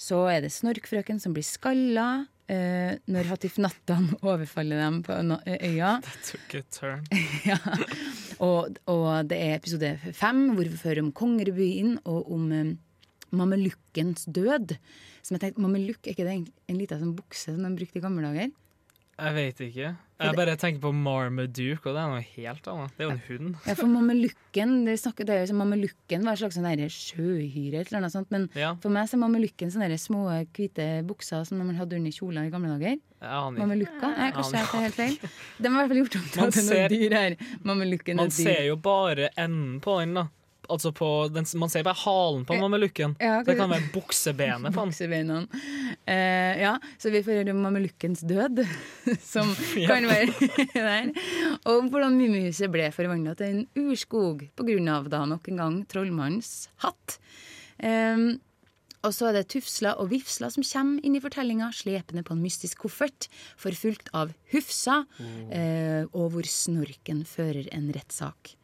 Så 0.00 0.24
er 0.30 0.42
det 0.42 0.52
Snorkfrøken 0.54 1.20
som 1.22 1.34
blir 1.36 1.46
skalla 1.46 2.26
eh, 2.50 2.96
når 3.10 3.28
Hattifnattene 3.30 4.18
overfaller 4.30 4.80
dem 4.82 5.02
på 5.06 5.14
øya. 5.14 5.98
That 6.06 6.30
Took 6.30 6.56
a 6.58 6.64
turn. 6.74 7.04
ja. 7.50 7.58
og, 8.42 8.80
og 8.90 9.30
det 9.30 9.38
er 9.38 9.58
episode 9.58 9.94
fem, 10.16 10.48
hvor 10.56 10.66
vi 10.66 10.80
fører 10.80 11.04
om 11.04 11.12
kongerbyen 11.14 11.98
og 12.04 12.32
om 12.34 12.50
eh, 12.52 12.74
Mamelukkens 13.34 14.28
død. 14.30 14.76
Som 15.24 15.36
jeg 15.36 15.46
tenkte, 15.46 15.62
Mamelukk, 15.64 16.02
er 16.04 16.12
ikke 16.12 16.26
det 16.26 16.34
en, 16.36 16.48
en 16.68 16.78
liten 16.78 17.00
sånn 17.00 17.16
bukse 17.16 17.54
som 17.54 17.62
de 17.64 17.72
brukte 17.78 17.98
i 17.98 18.04
gamle 18.04 18.26
dager? 18.26 18.52
Jeg 19.14 19.36
vet 19.38 19.62
ikke. 19.68 19.94
Jeg 20.14 20.36
bare 20.38 20.54
tenker 20.60 20.78
på 20.78 20.92
Marmaduke, 20.94 21.88
og 21.90 21.96
det 21.96 22.02
er 22.02 22.10
noe 22.12 22.20
helt 22.36 22.68
annet. 22.70 22.92
Det 22.94 23.02
er 23.02 23.08
jo 23.08 23.14
en 23.14 23.22
hund. 23.26 23.56
Ja, 23.66 23.74
for 23.74 23.90
mamelukken 23.90 24.74
det, 24.86 24.94
snakker, 25.02 25.26
det 25.26 25.34
er 25.34 25.40
jo 25.42 25.48
som 25.50 25.58
mamelukken 25.58 26.22
var 26.26 26.36
en 26.36 26.40
slags 26.40 26.58
sånn 26.58 26.84
sjøhyre, 26.94 27.82
eller 27.82 28.04
noe 28.04 28.12
sånt. 28.14 28.30
Men 28.34 28.46
Ja, 28.54 28.76
for 28.82 28.94
meg 28.94 29.10
så 29.10 29.18
er 29.18 29.24
mamelukken 29.24 29.72
sånne 29.74 29.98
små 29.98 30.22
hvite 30.54 30.86
bukser 31.08 31.42
som 31.48 31.58
man 31.58 31.74
hadde 31.80 31.98
under 31.98 32.14
kjoler 32.14 32.46
i 32.46 32.54
gamle 32.54 32.76
dager. 32.76 33.02
Mamelukka? 33.24 34.12
Nei, 34.14 34.30
kanskje 34.36 34.60
jeg 34.60 34.70
tar 34.70 34.84
helt 34.84 34.98
feil. 35.00 35.18
De 35.58 35.68
har 35.68 35.74
i 35.74 35.78
hvert 35.80 35.92
fall 35.92 36.02
gjort 36.02 36.16
om 36.20 36.30
til 36.30 36.42
Man 36.44 36.56
noe 36.70 36.88
dyr 36.92 37.18
her. 37.18 37.36
Mamelukken 37.64 38.20
Man 38.20 38.30
er 38.30 38.38
ser 38.38 38.64
jo 38.68 38.76
bare 38.76 39.30
enden 39.34 39.80
på 39.84 39.98
den, 40.02 40.14
da. 40.20 40.26
Altså 40.72 40.92
på 40.96 41.08
den, 41.32 41.46
man 41.60 41.72
ser 41.72 41.84
bare 41.86 41.98
halen 42.04 42.44
på 42.48 42.56
mamelukken. 42.60 43.16
Ja, 43.20 43.42
Det 43.44 43.56
kan 43.58 43.70
være 43.70 43.90
buksebenet 43.94 44.74
på 44.74 44.86
den. 44.86 45.48
Eh, 46.06 46.60
ja, 46.62 46.78
så 46.98 47.10
vi 47.12 47.22
får 47.24 47.40
høre 47.40 47.54
om 47.54 47.62
mamelukkens 47.64 48.24
død, 48.26 48.64
som 49.34 49.52
kan 49.86 50.08
være 50.08 50.32
der. 50.74 51.12
Og 51.70 51.90
hvordan 51.90 52.16
Mummihuset 52.18 52.72
ble 52.72 52.90
forvandla 52.94 53.36
til 53.38 53.60
en 53.60 53.86
urskog 53.86 54.46
pga. 54.56 54.96
da 55.08 55.24
nok 55.28 55.48
en 55.48 55.62
gang 55.62 55.78
trollmannens 55.90 56.68
hatt. 56.84 57.18
Eh, 57.78 58.36
og 59.04 59.12
så 59.12 59.28
er 59.28 59.36
det 59.38 59.48
Tufsla 59.52 59.94
og 60.00 60.08
Vifsla 60.12 60.48
som 60.52 60.64
kommer 60.64 61.04
inn 61.04 61.18
i 61.18 61.22
fortellinga, 61.22 61.68
slepende 61.76 62.24
på 62.24 62.32
en 62.32 62.42
mystisk 62.44 62.86
koffert, 62.86 63.28
forfulgt 63.60 64.08
av 64.16 64.32
Hufsa, 64.54 65.02
eh, 65.52 66.04
og 66.12 66.32
hvor 66.32 66.48
Snorken 66.48 67.24
fører 67.28 67.68
en 67.76 67.90
rettssak. 67.92 68.54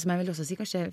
Som 0.00 0.12
jeg 0.12 0.22
vil 0.22 0.32
også 0.32 0.46
si 0.48 0.58
kanskje 0.58 0.86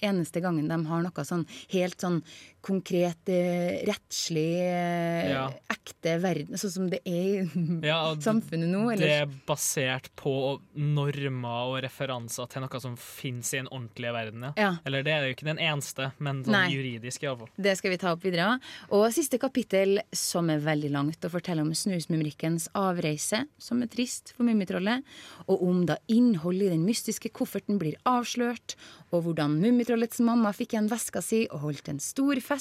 eneste 0.00 0.42
gangen 0.44 0.70
de 0.70 0.78
har 0.88 1.04
noe 1.04 1.26
sånn 1.26 1.46
helt 1.74 1.98
sånn 2.02 2.20
konkret, 2.62 3.28
eh, 3.28 3.82
rettslig, 3.88 4.60
eh, 4.62 5.30
Ja. 5.32 5.48
ekte 5.68 6.16
verden, 6.22 6.54
sånn 6.56 6.70
som 6.70 6.88
det 6.90 7.00
er 7.04 7.42
i 7.42 7.50
Ja, 7.90 8.14
samfunnet 8.22 8.70
nå. 8.70 8.84
Det 8.96 9.10
er 9.10 9.26
basert 9.46 10.08
på 10.16 10.60
normer 10.76 11.72
og 11.72 11.82
referanser 11.84 12.48
til 12.52 12.62
noe 12.64 12.80
som 12.82 12.94
finnes 12.96 13.50
i 13.54 13.58
den 13.58 13.68
ordentlige 13.72 14.12
verden. 14.14 14.42
Ja. 14.46 14.52
Ja. 14.62 14.70
Eller 14.86 15.02
det 15.02 15.12
er 15.12 15.26
jo 15.26 15.34
ikke 15.34 15.48
den 15.50 15.58
eneste, 15.58 16.12
men 16.22 16.44
sånn 16.44 16.54
Nei. 16.54 16.68
juridisk 16.70 17.24
iallfall. 17.26 17.48
Det 17.60 17.76
skal 17.78 17.90
vi 17.90 17.98
ta 17.98 18.12
opp 18.14 18.22
videre. 18.22 18.60
Og 18.94 19.08
siste 19.12 19.38
kapittel, 19.42 19.98
som 20.14 20.48
er 20.50 20.62
veldig 20.62 20.90
langt, 20.94 21.20
å 21.26 21.30
fortelle 21.32 21.60
om 21.64 21.72
snusmumrikkens 21.74 22.68
avreise, 22.78 23.44
som 23.58 23.82
er 23.82 23.90
trist 23.92 24.32
for 24.36 24.44
Mummitrollet, 24.46 25.02
og 25.48 25.62
om 25.66 25.84
da 25.88 25.96
innholdet 26.08 26.68
i 26.70 26.74
den 26.76 26.86
mystiske 26.86 27.30
kofferten 27.34 27.78
blir 27.80 27.96
avslørt, 28.06 28.76
og 29.12 29.24
hvordan 29.26 29.58
Mummitrollets 29.60 30.20
mamma 30.24 30.52
fikk 30.56 30.72
igjen 30.76 30.88
veska 30.88 31.20
si 31.24 31.42
og 31.50 31.60
holdt 31.66 31.88
en 31.88 31.98
stor 32.00 32.36
fest, 32.40 32.51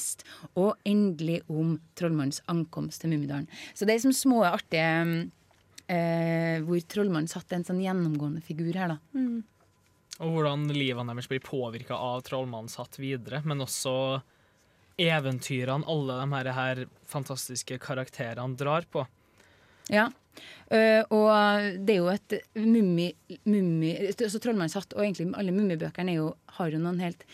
og 0.55 0.74
endelig 0.88 1.41
om 1.51 1.75
trollmannens 2.00 2.41
ankomst 2.51 3.03
til 3.03 3.13
Mummidalen. 3.13 3.48
Så 3.74 3.88
det 3.88 3.95
er 3.95 4.03
som 4.05 4.15
små, 4.15 4.43
artige 4.48 5.29
eh, 5.88 6.62
Hvor 6.65 6.83
trollmannen 6.88 7.31
satt 7.31 7.51
en 7.53 7.65
sånn 7.67 7.81
gjennomgående 7.83 8.43
figur 8.45 8.74
her, 8.77 8.95
da. 8.95 9.24
Og 10.21 10.36
hvordan 10.36 10.67
livene 10.75 11.15
deres 11.15 11.29
blir 11.31 11.41
påvirka 11.43 11.98
av 11.98 12.21
trollmannen 12.27 12.71
hatt 12.77 13.00
videre, 13.01 13.41
men 13.45 13.63
også 13.63 14.21
eventyrene 15.01 15.88
alle 15.89 16.17
de 16.19 16.27
her, 16.36 16.50
her 16.53 16.83
fantastiske 17.10 17.79
karakterene 17.81 18.57
drar 18.60 18.86
på. 18.91 19.05
Ja. 19.91 20.10
Uh, 20.71 21.03
og 21.12 21.79
det 21.83 21.95
er 21.95 22.00
jo 22.00 22.12
et 22.12 22.36
mummi... 22.55 23.10
mummi 23.43 23.89
altså 24.13 24.39
Trollmannens 24.39 24.77
hatt 24.77 24.93
og 24.95 25.03
egentlig 25.03 25.27
alle 25.36 25.55
mummibøkene 25.55 26.15
har 26.57 26.71
jo 26.71 26.79
noen 26.79 27.01
helt 27.03 27.25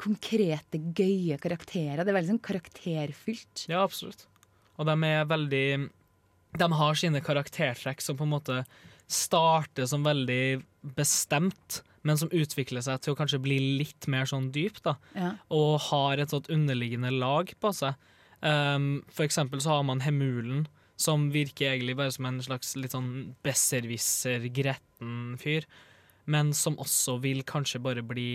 konkrete, 0.00 0.80
gøye 0.96 1.36
karakterer. 1.40 2.02
Det 2.02 2.12
er 2.12 2.16
veldig 2.16 2.34
sånn 2.34 2.44
karakterfylt. 2.46 3.66
Ja, 3.70 3.82
absolutt. 3.84 4.26
Og 4.80 4.88
de 4.88 4.96
er 5.10 5.26
veldig 5.28 5.66
De 6.60 6.66
har 6.80 6.96
sine 6.98 7.20
karaktertrekk 7.22 8.00
som 8.02 8.16
på 8.18 8.26
en 8.26 8.32
måte 8.32 8.62
starter 9.10 9.86
som 9.90 10.06
veldig 10.06 10.62
bestemt, 10.96 11.82
men 12.06 12.18
som 12.18 12.30
utvikler 12.32 12.82
seg 12.82 13.02
til 13.02 13.14
å 13.14 13.18
kanskje 13.18 13.42
bli 13.42 13.58
litt 13.82 14.06
mer 14.10 14.26
sånn 14.26 14.48
dyp, 14.54 14.80
da. 14.86 14.96
Ja. 15.14 15.30
Og 15.54 15.78
har 15.90 16.18
et 16.18 16.32
sånt 16.32 16.50
underliggende 16.50 17.12
lag 17.12 17.52
på 17.60 17.72
seg. 17.76 17.98
Um, 18.40 19.02
for 19.12 19.26
eksempel 19.26 19.60
så 19.62 19.76
har 19.76 19.86
man 19.86 20.02
Hemulen, 20.02 20.64
som 21.00 21.28
virker 21.34 21.72
egentlig 21.72 21.96
bare 21.98 22.14
som 22.14 22.26
en 22.28 22.40
slags 22.44 22.74
litt 22.78 22.94
sånn 22.96 23.34
besserwisser, 23.44 24.46
gretten 24.54 25.36
fyr, 25.40 25.66
men 26.30 26.54
som 26.56 26.78
også 26.80 27.18
vil 27.22 27.44
kanskje 27.46 27.82
bare 27.84 28.04
bli 28.06 28.30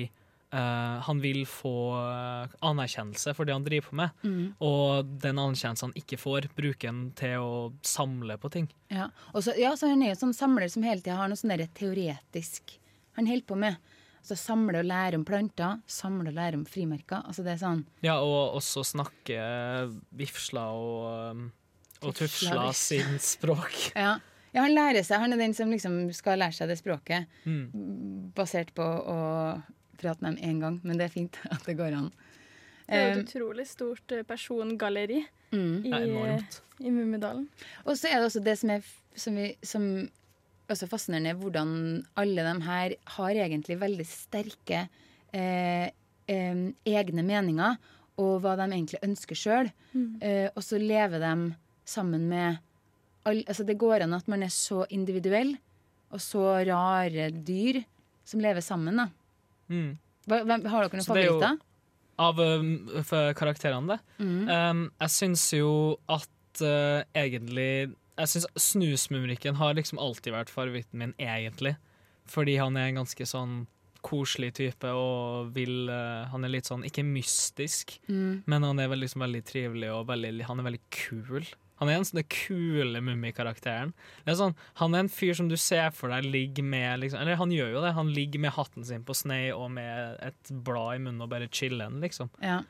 eh, 0.56 0.96
Han 1.08 1.20
vil 1.24 1.44
få 1.50 1.76
eh, 2.00 2.56
anerkjennelse 2.66 3.36
for 3.36 3.48
det 3.48 3.56
han 3.56 3.68
driver 3.68 3.92
på 3.92 4.00
med. 4.00 4.24
Mm. 4.24 4.46
Og 4.64 5.12
den 5.26 5.42
anerkjennelsen 5.42 5.92
han 5.92 6.00
ikke 6.00 6.20
får, 6.22 6.50
bruker 6.56 6.92
han 6.92 7.04
til 7.20 7.44
å 7.44 7.60
samle 7.86 8.40
på 8.42 8.52
ting. 8.56 8.72
Ja. 8.94 9.12
Så, 9.36 9.54
ja, 9.60 9.76
så 9.76 9.92
han 9.92 10.04
er 10.06 10.14
jo 10.14 10.22
sånn 10.24 10.36
samler 10.38 10.72
som 10.72 10.88
hele 10.88 11.04
tida 11.04 11.20
har 11.20 11.32
noe 11.32 11.40
sånn 11.40 11.54
teoretisk 11.76 12.80
han 13.16 13.28
holder 13.28 13.48
på 13.48 13.56
med. 13.60 13.76
Altså 14.26 14.36
Samle 14.42 14.80
og 14.82 14.88
lære 14.90 15.20
om 15.20 15.26
planter, 15.26 15.82
samle 15.86 16.32
og 16.32 16.38
lære 16.38 16.58
om 16.58 16.64
frimerker. 16.66 17.22
Altså 17.30 17.44
det 17.46 17.54
er 17.54 17.60
sånn 17.62 17.84
Ja, 18.02 18.16
og 18.26 18.56
også 18.58 18.82
snakke 18.82 19.38
vifsla 20.18 20.64
og, 20.74 21.44
og 22.02 22.16
tufsla 22.18 22.72
sin 22.74 23.20
språk. 23.22 23.76
Ja. 24.06 24.18
ja, 24.50 24.64
han 24.64 24.74
lærer 24.74 25.06
seg. 25.06 25.22
Han 25.22 25.36
er 25.36 25.44
den 25.44 25.54
som 25.54 25.70
liksom 25.70 26.00
skal 26.18 26.42
lære 26.42 26.58
seg 26.58 26.74
det 26.74 26.80
språket. 26.82 27.30
Mm. 27.46 28.32
Basert 28.36 28.74
på 28.76 28.84
å 28.84 29.20
prate 30.00 30.24
med 30.24 30.36
dem 30.36 30.44
én 30.50 30.62
gang. 30.64 30.80
Men 30.84 31.00
det 31.00 31.10
er 31.10 31.16
fint 31.16 31.40
at 31.56 31.66
det 31.68 31.78
går 31.80 31.98
an. 31.98 32.12
Det 32.86 33.00
er 33.00 33.08
jo 33.08 33.16
et 33.16 33.24
utrolig 33.26 33.66
stort 33.68 34.14
eh, 34.14 34.26
persongalleri 34.28 35.24
mm. 35.52 35.74
i, 35.86 35.92
er 35.96 36.44
i 36.80 36.92
Mummidalen. 36.94 37.48
Og 37.86 37.98
så 37.98 38.12
er 38.12 38.20
det 38.20 38.30
også 38.30 38.44
det 38.46 38.60
som 38.62 38.76
er 38.76 38.86
som, 39.16 39.38
vi, 39.40 39.50
som 39.64 39.86
også 40.72 40.90
fascinerende, 40.90 41.36
hvordan 41.40 41.70
alle 42.20 42.46
de 42.46 42.56
her 42.66 42.96
har 43.18 43.42
egentlig 43.46 43.80
veldig 43.82 44.06
sterke 44.10 44.86
eh, 45.34 45.90
eh, 46.28 46.64
egne 46.86 47.26
meninger, 47.26 47.78
og 48.22 48.40
hva 48.44 48.56
de 48.60 48.70
egentlig 48.70 49.02
ønsker 49.04 49.40
sjøl. 49.40 49.72
Eh, 49.96 50.48
og 50.54 50.64
så 50.64 50.80
lever 50.80 51.20
de 51.24 51.34
sammen 51.86 52.30
med 52.32 52.62
all, 53.26 53.44
altså 53.48 53.64
Det 53.64 53.78
går 53.78 54.06
an 54.06 54.14
at 54.14 54.28
man 54.28 54.44
er 54.44 54.54
så 54.54 54.86
individuell 54.90 55.56
og 56.14 56.22
så 56.22 56.62
rare 56.68 57.32
dyr 57.32 57.82
som 58.26 58.40
lever 58.40 58.62
sammen. 58.62 58.96
da. 58.96 59.10
Mm. 59.72 59.98
Hvem, 60.26 60.52
har 60.72 60.86
dere 60.86 61.00
noen 61.00 61.02
er 61.02 61.10
favoritter? 61.10 61.60
Av 62.26 62.40
um, 62.40 62.70
karakterene, 63.36 63.96
det. 63.96 64.24
Mm. 64.24 64.50
Um, 64.50 64.84
jeg 65.04 65.14
syns 65.18 65.44
jo 65.54 65.72
at 66.08 66.62
uh, 66.64 67.04
egentlig 67.18 67.92
Jeg 68.16 68.32
syns 68.32 68.46
Snusmumrikken 68.56 69.58
har 69.60 69.76
liksom 69.76 70.00
alltid 70.00 70.32
vært 70.32 70.54
favoritten 70.54 71.02
min, 71.02 71.16
egentlig. 71.20 71.76
Fordi 72.32 72.56
han 72.58 72.78
er 72.80 72.88
en 72.90 73.02
ganske 73.04 73.28
sånn 73.28 73.66
koselig 74.06 74.54
type 74.56 74.88
og 74.96 75.52
vil 75.56 75.90
uh, 75.90 76.26
Han 76.32 76.46
er 76.46 76.54
litt 76.56 76.70
sånn, 76.70 76.86
ikke 76.88 77.04
mystisk, 77.04 77.98
Mm. 78.08 78.44
men 78.46 78.64
han 78.64 78.80
er 78.80 78.96
liksom, 78.96 79.24
veldig 79.26 79.44
trivelig 79.46 79.92
og 79.92 80.08
veldig, 80.08 80.46
han 80.48 80.60
er 80.62 80.68
veldig 80.70 80.84
kul. 80.94 81.44
Han 81.82 81.90
er 81.92 81.98
en 82.00 82.06
sånn 82.08 82.24
kule 82.32 83.02
mummikarakteren. 83.04 83.94
Er 84.26 84.38
sånn, 84.40 84.56
Han 84.80 84.96
er 84.96 85.00
en 85.06 85.10
fyr 85.12 85.34
som 85.36 85.50
du 85.50 85.58
ser 85.60 85.90
for 85.92 86.10
deg 86.14 86.24
ligger 86.24 86.64
med 86.64 87.02
liksom, 87.02 87.20
Eller 87.20 87.36
han 87.36 87.52
gjør 87.52 87.74
jo 87.74 87.82
det. 87.84 87.94
Han 87.98 88.14
ligger 88.16 88.40
med 88.40 88.52
hatten 88.56 88.86
sin 88.88 89.04
på 89.04 89.16
snei 89.16 89.52
og 89.52 89.72
med 89.72 90.18
et 90.24 90.52
blad 90.64 90.96
i 90.96 91.04
munnen 91.04 91.22
og 91.22 91.30
bare 91.30 91.48
chiller'n, 91.52 92.00
liksom. 92.02 92.30
Ja. 92.42 92.62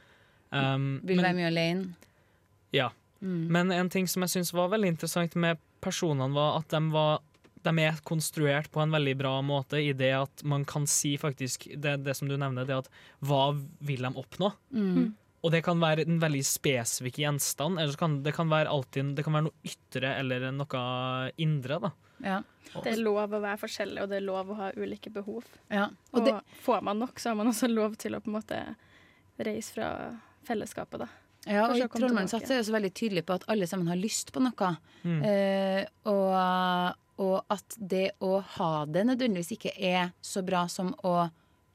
Um, 0.52 1.02
Vil 1.04 1.18
men- 1.18 1.26
være 1.26 1.36
mye 1.36 1.48
alene. 1.52 1.96
ja. 2.74 2.90
Mm. 3.22 3.48
Men 3.50 3.72
en 3.72 3.90
ting 3.90 4.06
som 4.08 4.22
jeg 4.22 4.30
syns 4.30 4.52
var 4.54 4.68
veldig 4.70 4.88
interessant 4.92 5.36
med 5.36 5.58
personene, 5.82 6.34
var 6.36 6.60
at 6.60 6.68
de, 6.70 6.82
var, 6.92 7.22
de 7.64 7.72
er 7.82 7.96
konstruert 8.06 8.68
på 8.72 8.82
en 8.84 8.92
veldig 8.92 9.18
bra 9.18 9.42
måte 9.42 9.80
i 9.82 9.94
det 9.94 10.12
at 10.14 10.44
man 10.44 10.66
kan 10.66 10.86
si 10.86 11.16
faktisk 11.18 11.66
det, 11.82 12.04
det 12.04 12.14
som 12.18 12.28
du 12.28 12.36
nevner, 12.38 12.66
det 12.68 12.76
at 12.84 12.90
hva 13.26 13.54
vil 13.82 14.04
de 14.04 14.12
oppnå? 14.14 14.52
Mm. 14.76 15.16
Og 15.46 15.52
det 15.54 15.62
kan 15.66 15.78
være 15.78 16.08
en 16.08 16.18
veldig 16.22 16.42
spesifikk 16.48 17.20
gjenstand, 17.22 17.78
eller 17.78 17.94
så 17.94 18.02
kan 18.02 18.18
det 18.26 18.34
kan 18.34 18.50
være, 18.50 18.72
alltid, 18.72 19.14
det 19.18 19.26
kan 19.28 19.36
være 19.38 19.46
noe 19.46 19.70
ytre 19.70 20.16
eller 20.18 20.48
noe 20.56 20.86
indre. 21.46 21.78
da. 21.84 21.92
Ja. 22.26 22.40
Det 22.74 22.96
er 22.96 23.04
lov 23.04 23.30
å 23.30 23.42
være 23.44 23.60
forskjellig, 23.62 24.02
og 24.04 24.10
det 24.10 24.18
er 24.18 24.26
lov 24.26 24.50
å 24.52 24.58
ha 24.58 24.72
ulike 24.76 25.12
behov. 25.14 25.46
ja. 25.70 25.92
Og 26.12 26.20
Og 26.20 26.26
det, 26.26 26.34
får 26.66 26.82
man 26.82 27.00
nok, 27.00 27.20
så 27.20 27.30
har 27.30 27.38
man 27.38 27.52
også 27.54 27.70
lov 27.70 27.96
til 28.02 28.18
å 28.18 28.24
på 28.24 28.32
en 28.32 28.40
måte 28.40 28.60
reise 29.38 29.78
fra 29.78 29.92
fellesskapet, 30.48 31.06
da. 31.06 31.08
Ja, 31.46 31.68
og 31.70 31.78
i 31.78 31.82
hatt 31.86 32.34
er 32.50 32.56
jeg 32.56 32.64
også 32.64 32.74
veldig 32.74 32.94
tydelig 32.98 33.26
på 33.28 33.36
at 33.38 33.44
alle 33.54 33.68
sammen 33.70 33.90
har 33.92 34.00
lyst 34.02 34.32
på 34.34 34.42
noe. 34.42 34.70
Mm. 35.04 35.20
Eh, 35.30 35.82
og, 36.10 36.96
og 37.22 37.54
at 37.54 37.78
det 37.78 38.16
å 38.26 38.40
ha 38.58 38.72
det 38.90 39.06
nødvendigvis 39.12 39.54
ikke 39.54 39.76
er 39.78 40.10
så 40.26 40.42
bra 40.46 40.66
som 40.72 40.96
å 41.06 41.28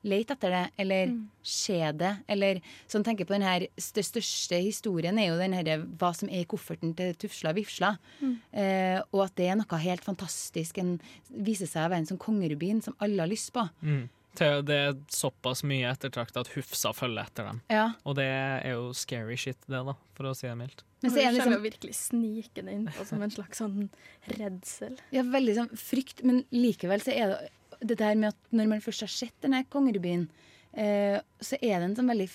lete 0.04 0.32
etter 0.32 0.50
det, 0.54 0.62
eller 0.78 1.06
Mm. 1.06 1.28
se 1.42 1.92
det. 1.92 2.12
Eller 2.28 2.60
sånn 2.88 3.04
tenker 3.04 3.24
på 3.26 3.34
den 3.34 3.42
her, 3.42 3.60
Den 3.60 4.04
største 4.04 4.60
historien 4.62 5.18
er 5.18 5.28
jo 5.28 5.38
den 5.38 5.52
her, 5.52 5.84
hva 5.98 6.14
som 6.16 6.28
er 6.28 6.40
i 6.40 6.44
kofferten 6.48 6.94
til 6.96 7.14
Tufsla 7.14 7.50
og 7.50 7.56
Vifsla. 7.56 7.98
Mm. 8.22 8.38
Eh, 8.52 9.02
og 9.12 9.24
at 9.26 9.34
det 9.36 9.48
er 9.50 9.56
noe 9.56 9.78
helt 9.78 10.04
fantastisk. 10.04 10.78
En 10.78 11.00
viser 11.30 11.66
seg 11.66 11.84
å 11.86 11.90
være 11.90 11.98
en 11.98 12.06
sånn 12.06 12.18
kongerubin 12.18 12.82
som 12.82 12.96
alle 13.00 13.20
har 13.20 13.28
lyst 13.28 13.52
på. 13.52 13.68
Mm. 13.82 14.08
det 14.38 14.70
er 14.70 14.92
såpass 15.10 15.64
mye 15.64 15.90
ettertrakta 15.90 16.40
at 16.40 16.48
Hufsa 16.54 16.92
følger 16.94 17.26
etter 17.26 17.44
dem. 17.44 17.60
Ja. 17.68 17.94
Og 18.06 18.14
det 18.14 18.24
er 18.24 18.70
jo 18.72 18.92
scary 18.92 19.36
shit, 19.36 19.58
det, 19.66 19.84
da, 19.84 19.94
for 20.14 20.24
å 20.24 20.34
si 20.36 20.46
det 20.46 20.56
mildt. 20.56 20.84
Men 21.02 21.10
så 21.10 21.18
er 21.18 21.32
det 21.32 21.40
liksom 21.40 21.52
jo 21.52 21.60
virkelig 21.64 21.94
snikende 21.96 22.72
innpå 22.72 23.06
som 23.08 23.20
en 23.22 23.30
slags 23.30 23.58
sånn 23.58 23.90
redsel. 24.38 24.98
Ja, 25.10 25.22
veldig 25.22 25.56
sånn 25.56 25.70
frykt, 25.76 26.22
men 26.24 26.44
likevel 26.52 27.02
så 27.02 27.12
er 27.12 27.32
det 27.34 27.50
det 27.80 27.98
der 28.00 28.16
med 28.18 28.34
at 28.34 28.54
når 28.54 28.70
man 28.70 28.84
først 28.84 29.06
har 29.06 29.12
sett 29.12 29.36
denne 29.44 29.62
kongerubinen, 29.72 30.28
eh, 30.72 31.18
så 31.40 31.58
er 31.60 31.78
det 31.78 31.90
en 31.90 31.96
sånn 31.98 32.12
veldig 32.12 32.28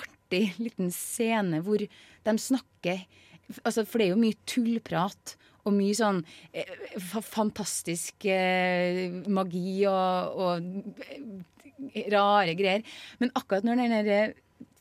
artig 0.00 0.44
liten 0.62 0.90
scene 0.94 1.62
hvor 1.66 1.82
de 1.82 2.36
snakker 2.38 3.04
altså, 3.64 3.84
For 3.84 3.98
det 3.98 4.08
er 4.08 4.12
jo 4.14 4.20
mye 4.22 4.38
tullprat 4.48 5.36
og 5.68 5.74
mye 5.76 5.96
sånn 5.96 6.22
eh, 6.56 6.70
fantastisk 7.26 8.24
eh, 8.30 9.10
magi 9.28 9.82
og, 9.90 10.38
og 10.40 11.02
eh, 11.04 12.06
rare 12.12 12.54
greier. 12.56 12.86
Men 13.20 13.32
akkurat 13.36 13.66
når 13.66 13.82
den 13.82 13.96
derre 13.96 14.20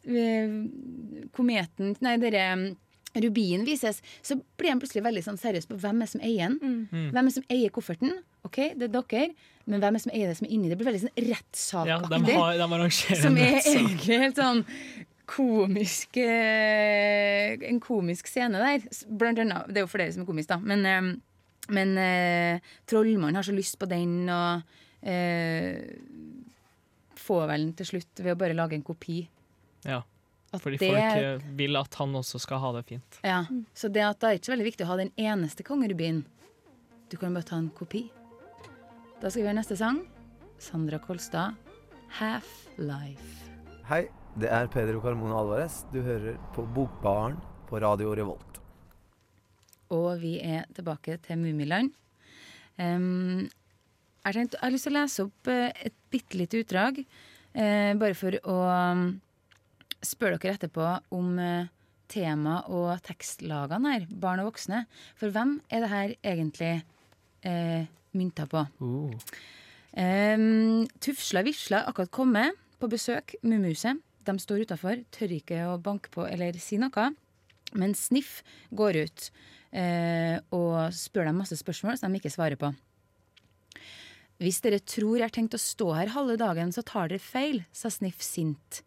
eh, 0.08 0.54
kometen 1.36 1.98
Nei, 2.06 2.16
dere 2.22 2.46
rubinen 3.20 3.66
vises, 3.66 4.04
så 4.22 4.38
blir 4.60 4.72
han 4.72 4.80
plutselig 4.82 5.04
veldig 5.04 5.24
sånn 5.26 5.40
seriøs 5.42 5.68
på 5.70 5.80
hvem 5.82 6.04
er 6.06 6.10
som 6.12 6.22
eier 6.24 6.52
den. 6.52 6.86
Mm. 6.92 7.08
Hvem 7.16 7.30
er 7.30 7.34
som 7.34 7.48
eier 7.52 7.74
kofferten? 7.74 8.20
OK, 8.48 8.58
det 8.80 8.88
er 8.88 8.94
dere, 8.96 9.26
men 9.70 9.82
hvem 9.84 9.96
er 9.98 10.00
som 10.04 10.12
er 10.16 10.28
det 10.32 10.38
som 10.40 10.48
er 10.48 10.54
inni? 10.56 10.70
Det 10.72 10.78
blir 10.80 10.88
veldig 10.90 11.02
sånn 11.04 11.16
Ja, 11.18 11.24
de, 11.24 11.34
rettssakaktig. 11.36 12.36
har, 12.40 12.58
de 12.58 13.18
som 13.20 13.38
er 13.38 13.58
egentlig 13.60 14.20
helt 14.24 14.40
sånn 14.40 14.62
komisk 15.30 16.18
eh, 16.18 17.54
En 17.70 17.80
komisk 17.84 18.30
scene 18.32 18.58
der. 18.58 18.86
Blant 19.20 19.38
annet. 19.44 19.68
Det 19.70 19.82
er 19.82 19.86
jo 19.86 19.92
flere 19.92 20.14
som 20.16 20.24
er 20.24 20.30
komiske, 20.30 20.56
da. 20.56 20.60
Men, 20.64 20.86
eh, 20.90 21.10
men 21.76 21.92
eh, 22.02 22.72
trollmannen 22.90 23.38
har 23.38 23.46
så 23.46 23.54
lyst 23.54 23.78
på 23.78 23.86
den, 23.92 24.16
og 24.34 24.64
eh, 25.06 25.84
får 27.20 27.44
vel 27.52 27.68
den 27.68 27.76
til 27.78 27.92
slutt 27.92 28.24
ved 28.24 28.34
å 28.34 28.40
bare 28.40 28.58
lage 28.58 28.80
en 28.80 28.86
kopi. 28.88 29.20
Ja, 29.86 30.02
At 30.52 30.64
fordi 30.64 30.80
det- 30.82 30.90
folk 30.90 31.44
vil 31.60 31.78
at 31.78 31.94
han 32.02 32.16
også 32.18 32.40
skal 32.42 32.60
ha 32.64 32.72
det 32.80 32.86
fint. 32.90 33.20
Ja, 33.24 33.44
Så 33.76 33.92
det 33.92 34.02
at 34.02 34.20
det 34.20 34.28
er 34.32 34.40
ikke 34.40 34.50
så 34.50 34.56
veldig 34.56 34.72
viktig 34.72 34.86
å 34.88 34.90
ha 34.90 34.98
den 34.98 35.12
eneste 35.16 35.64
kongerubinen. 35.64 36.24
Du 37.10 37.18
kan 37.18 37.34
bare 37.34 37.44
ta 37.46 37.58
en 37.58 37.70
kopi. 37.70 38.10
Da 39.20 39.28
skal 39.28 39.42
vi 39.42 39.48
høre 39.50 39.58
neste 39.58 39.76
sang. 39.76 39.98
Sandra 40.64 40.96
Kolstad, 41.04 41.58
'Half-Life'. 42.16 43.50
Hei, 43.90 44.06
det 44.40 44.48
er 44.48 44.70
Pedro 44.72 45.02
Carmona 45.04 45.36
Alvarez. 45.42 45.82
Du 45.92 46.00
hører 46.02 46.38
på 46.56 46.64
Bokbaren 46.64 47.36
på 47.68 47.82
Radio 47.84 48.14
Revolt. 48.16 48.62
Og 49.92 50.22
vi 50.22 50.40
er 50.40 50.64
tilbake 50.72 51.18
til 51.18 51.38
Mummiland. 51.38 51.92
Um, 52.80 53.50
jeg, 54.24 54.34
tenkte, 54.34 54.56
jeg 54.56 54.64
har 54.64 54.72
lyst 54.72 54.88
til 54.88 54.96
å 54.96 55.00
lese 55.02 55.28
opp 55.28 55.52
eh, 55.52 55.84
et 55.84 56.00
bitte 56.10 56.40
lite 56.40 56.64
utdrag, 56.64 57.04
uh, 57.04 57.92
bare 58.00 58.16
for 58.16 58.40
å 58.40 58.58
um, 58.72 59.06
spørre 60.00 60.40
dere 60.40 60.56
etterpå 60.56 60.96
om 61.12 61.36
uh, 61.36 61.68
tema- 62.08 62.64
og 62.72 63.04
tekstlagene 63.04 63.98
her, 63.98 64.08
barn 64.10 64.40
og 64.40 64.54
voksne. 64.54 64.86
For 65.20 65.28
hvem 65.28 65.58
er 65.68 65.84
det 65.84 65.92
her 65.92 66.20
egentlig 66.24 66.76
eh, 67.44 67.90
mynta 68.20 68.46
på? 68.50 68.66
Uh. 68.84 69.16
Um, 69.98 70.86
Tufsla 71.02 71.44
Visla 71.48 71.82
er 71.82 71.90
akkurat 71.90 72.12
kommet 72.14 72.60
på 72.80 72.90
besøk, 72.92 73.36
mumuse. 73.42 73.96
De 74.28 74.36
står 74.40 74.68
utafor, 74.68 75.02
tør 75.16 75.34
ikke 75.40 75.64
å 75.72 75.80
banke 75.82 76.12
på 76.14 76.28
eller 76.28 76.58
si 76.62 76.78
noe. 76.82 77.10
Men 77.78 77.96
Sniff 77.98 78.40
går 78.76 79.02
ut 79.06 79.30
uh, 79.74 80.38
og 80.56 80.94
spør 80.96 81.30
dem 81.30 81.42
masse 81.42 81.58
spørsmål 81.60 82.00
som 82.00 82.14
de 82.14 82.22
ikke 82.22 82.34
svarer 82.34 82.60
på. 82.60 82.72
Hvis 84.40 84.62
dere 84.64 84.80
tror 84.80 85.18
jeg 85.18 85.28
har 85.28 85.36
tenkt 85.36 85.58
å 85.58 85.60
stå 85.60 85.92
her 85.98 86.14
halve 86.14 86.38
dagen, 86.40 86.72
så 86.72 86.84
tar 86.86 87.10
dere 87.12 87.20
feil, 87.20 87.64
sa 87.76 87.92
Sniff 87.92 88.22
sint. 88.24 88.84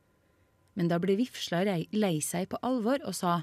Men 0.78 0.88
da 0.88 0.96
ble 1.02 1.18
Vifsla 1.18 1.60
lei 1.66 2.14
seg 2.24 2.48
på 2.48 2.60
alvor 2.64 3.02
og 3.04 3.16
sa 3.16 3.42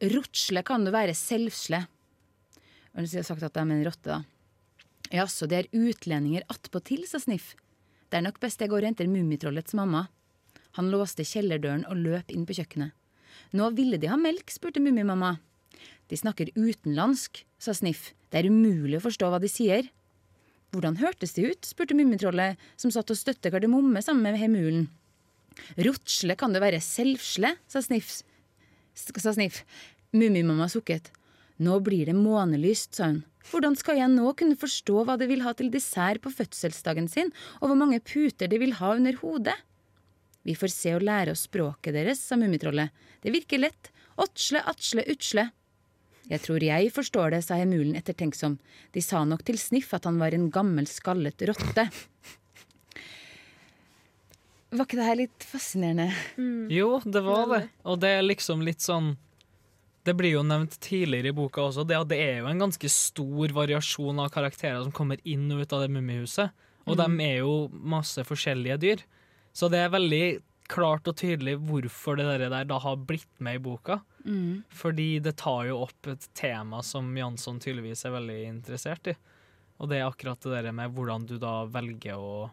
Rotsle 0.00 0.62
kan 0.64 0.86
du 0.86 0.88
være, 0.94 1.12
selvsle. 1.12 1.82
Og 2.94 3.02
hun 3.02 3.10
har 3.12 3.26
sagt 3.26 3.44
at 3.44 3.52
de 3.52 3.60
er 3.60 3.74
en 3.74 3.84
rotte, 3.84 4.08
da. 4.08 4.22
Jaså, 5.10 5.48
det 5.50 5.58
er 5.58 5.72
utlendinger 5.74 6.46
attpåtil, 6.52 7.02
sa 7.08 7.18
Sniff. 7.18 7.56
Det 8.10 8.18
er 8.18 8.26
nok 8.26 8.38
best 8.42 8.60
jeg 8.62 8.70
går 8.70 8.84
og 8.84 8.90
henter 8.92 9.10
Mummitrollets 9.10 9.74
mamma. 9.74 10.06
Han 10.78 10.90
låste 10.92 11.26
kjellerdøren 11.26 11.82
og 11.90 11.98
løp 11.98 12.30
inn 12.30 12.46
på 12.46 12.54
kjøkkenet. 12.58 12.94
Nå 13.58 13.70
ville 13.74 13.98
de 13.98 14.10
ha 14.10 14.18
melk, 14.18 14.52
spurte 14.54 14.82
Mummimamma. 14.82 15.36
De 16.10 16.18
snakker 16.18 16.52
utenlandsk, 16.54 17.42
sa 17.58 17.74
Sniff. 17.74 18.12
Det 18.30 18.38
er 18.38 18.50
umulig 18.50 19.00
å 19.00 19.04
forstå 19.08 19.30
hva 19.32 19.40
de 19.42 19.50
sier. 19.50 19.88
Hvordan 20.70 21.00
hørtes 21.00 21.34
de 21.34 21.48
ut? 21.50 21.66
spurte 21.66 21.96
Mummitrollet, 21.98 22.58
som 22.78 22.94
satt 22.94 23.10
og 23.10 23.18
støtte 23.18 23.50
kardemomme 23.50 24.02
sammen 24.06 24.22
med 24.26 24.38
hemulen. 24.38 24.86
Rotsle 25.82 26.36
kan 26.38 26.54
det 26.54 26.62
være 26.62 26.82
selvsle, 26.84 27.56
sa 27.66 27.82
Sniff. 27.82 28.20
Sa 28.94 29.34
Sniff. 29.34 29.64
Mummimamma 30.14 30.70
sukket. 30.70 31.10
Nå 31.58 31.80
blir 31.82 32.06
det 32.06 32.14
månelyst, 32.18 32.94
sa 32.94 33.10
hun. 33.10 33.24
Hvordan 33.48 33.76
skal 33.78 33.96
jeg 33.96 34.12
nå 34.12 34.34
kunne 34.36 34.58
forstå 34.58 35.04
hva 35.08 35.16
de 35.20 35.28
vil 35.30 35.44
ha 35.46 35.54
til 35.56 35.70
dessert 35.72 36.20
på 36.24 36.32
fødselsdagen 36.34 37.08
sin, 37.08 37.32
og 37.60 37.70
hvor 37.70 37.78
mange 37.80 38.00
puter 38.04 38.50
de 38.50 38.60
vil 38.60 38.76
ha 38.80 38.92
under 38.98 39.16
hodet? 39.22 39.56
Vi 40.44 40.56
får 40.56 40.72
se 40.72 40.92
og 40.96 41.04
lære 41.04 41.32
oss 41.34 41.46
språket 41.48 41.96
deres, 41.96 42.20
sa 42.24 42.36
Mummitrollet. 42.40 42.92
Det 43.20 43.32
virker 43.32 43.60
lett. 43.60 43.90
Åtsle, 44.20 44.62
atsle, 44.68 45.04
utsle. 45.12 45.50
Jeg 46.30 46.44
tror 46.44 46.62
jeg 46.62 46.92
forstår 46.94 47.34
det, 47.34 47.40
sa 47.44 47.56
hemulen 47.58 47.96
ettertenksom. 47.98 48.58
De 48.94 49.02
sa 49.02 49.24
nok 49.26 49.42
til 49.46 49.58
Sniff 49.60 49.92
at 49.96 50.06
han 50.06 50.20
var 50.20 50.36
en 50.36 50.48
gammel, 50.52 50.86
skallet 50.88 51.42
rotte. 51.48 51.88
Var 54.70 54.86
ikke 54.86 55.00
det 55.00 55.08
her 55.08 55.18
litt 55.18 55.44
fascinerende? 55.44 56.12
Jo, 56.70 57.00
det 57.02 57.24
var 57.26 57.48
det. 57.50 57.64
Og 57.82 57.98
det 58.04 58.12
er 58.20 58.22
liksom 58.22 58.62
litt 58.62 58.84
sånn 58.84 59.16
Det 60.10 60.16
blir 60.18 60.34
jo 60.34 60.42
nevnt 60.42 60.74
tidligere 60.82 61.30
i 61.30 61.36
boka 61.36 61.62
også, 61.68 61.86
det 61.86 62.00
det 62.10 62.18
er 62.18 62.38
jo 62.42 62.50
en 62.50 62.62
ganske 62.66 62.90
stor 62.90 63.52
variasjon 63.54 64.18
av 64.24 64.30
karakterer 64.34 64.82
som 64.82 64.92
kommer 64.96 65.22
inn 65.24 65.46
og 65.54 65.62
ut 65.62 65.72
av 65.76 65.84
det 65.86 65.90
mummihuset. 65.94 66.50
Og 66.88 66.96
Mm. 66.96 67.18
de 67.18 67.24
er 67.28 67.36
jo 67.44 67.68
masse 67.70 68.18
forskjellige 68.26 68.78
dyr. 68.82 69.02
Så 69.54 69.68
det 69.70 69.78
er 69.78 69.92
veldig 69.92 70.40
klart 70.70 71.06
og 71.10 71.16
tydelig 71.18 71.56
hvorfor 71.66 72.16
det 72.16 72.26
der, 72.26 72.48
der 72.50 72.64
da 72.64 72.78
har 72.78 72.96
blitt 72.96 73.28
med 73.38 73.58
i 73.58 73.62
boka. 73.62 74.00
Mm. 74.24 74.64
Fordi 74.70 75.20
det 75.22 75.36
tar 75.36 75.66
jo 75.68 75.80
opp 75.84 76.06
et 76.10 76.28
tema 76.34 76.82
som 76.82 77.10
Jansson 77.16 77.58
tydeligvis 77.62 78.04
er 78.06 78.14
veldig 78.16 78.38
interessert 78.48 79.06
i. 79.12 79.16
Og 79.80 79.88
det 79.90 79.98
er 79.98 80.08
akkurat 80.10 80.40
det 80.40 80.62
der 80.64 80.72
med 80.72 80.94
hvordan 80.94 81.26
du 81.26 81.38
da 81.38 81.64
velger 81.66 82.16
å 82.20 82.50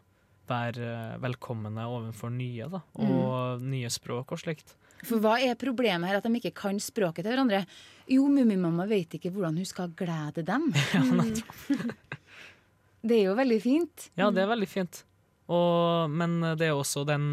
være 0.48 0.90
eh, 1.14 1.18
velkomne 1.20 1.84
overfor 1.86 2.32
nye, 2.32 2.70
da. 2.72 2.82
Og 2.96 3.62
nye 3.62 3.90
språk 3.92 4.32
og 4.32 4.40
slikt. 4.40 4.76
For 5.06 5.22
hva 5.22 5.36
er 5.44 5.58
problemet 5.60 6.10
her? 6.10 6.18
At 6.20 6.26
de 6.26 6.40
ikke 6.40 6.56
kan 6.58 6.80
språket 6.82 7.26
til 7.26 7.34
hverandre? 7.34 7.64
Jo, 8.10 8.26
Mummimamma 8.32 8.88
vet 8.90 9.18
ikke 9.18 9.32
hvordan 9.36 9.60
hun 9.60 9.68
skal 9.68 9.92
glede 9.98 10.46
dem. 10.48 10.72
det 13.08 13.20
er 13.20 13.24
jo 13.30 13.38
veldig 13.38 13.62
fint. 13.62 14.10
Ja, 14.18 14.32
det 14.34 14.46
er 14.46 14.52
veldig 14.52 14.70
fint. 14.72 15.04
Og, 15.48 16.12
men 16.12 16.42
det 16.60 16.70
er 16.70 16.76
også 16.76 17.06
den 17.08 17.28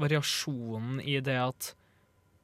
variasjonen 0.00 1.00
i 1.04 1.18
det 1.24 1.36
at 1.40 1.74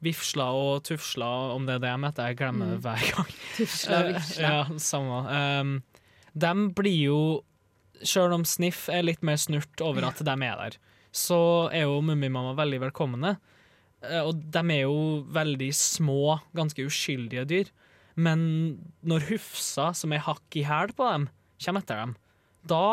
Vifsla 0.04 0.50
og 0.52 0.82
Tufsla, 0.84 1.28
om 1.54 1.64
det 1.66 1.78
er 1.78 1.84
det 1.84 1.90
jeg 1.90 2.02
heter, 2.04 2.30
jeg 2.30 2.38
glemmer 2.38 2.74
det 2.74 2.80
hver 2.84 3.04
gang. 3.16 3.30
Tufsla, 3.56 4.00
Eh, 4.00 4.08
vifsla. 4.12 4.50
Ja, 4.50 4.78
samme. 4.82 5.20
Um, 5.32 5.70
de 6.36 6.52
blir 6.76 6.98
jo, 7.00 7.20
sjøl 8.04 8.34
om 8.36 8.44
Sniff 8.44 8.90
er 8.92 9.06
litt 9.06 9.24
mer 9.24 9.40
snurt 9.40 9.80
over 9.80 10.04
at 10.10 10.20
de 10.20 10.34
er 10.36 10.60
der, 10.60 10.76
så 11.16 11.40
er 11.72 11.86
jo 11.86 12.02
Mummimamma 12.04 12.52
veldig 12.58 12.82
velkomne. 12.90 13.38
Eh, 14.10 14.22
Og 14.26 14.40
de 14.54 14.62
er 14.76 14.82
jo 14.84 15.24
veldig 15.34 15.70
små, 15.74 16.38
ganske 16.56 16.86
uskyldige 16.86 17.46
dyr. 17.50 17.70
Men 18.16 18.40
når 19.04 19.26
Hufsa, 19.30 19.90
som 19.92 20.12
er 20.16 20.22
hakk 20.24 20.56
i 20.56 20.64
hæl 20.64 20.94
på 20.96 21.04
dem, 21.12 21.28
kommer 21.62 21.82
etter 21.84 22.00
dem, 22.00 22.14
da 22.66 22.84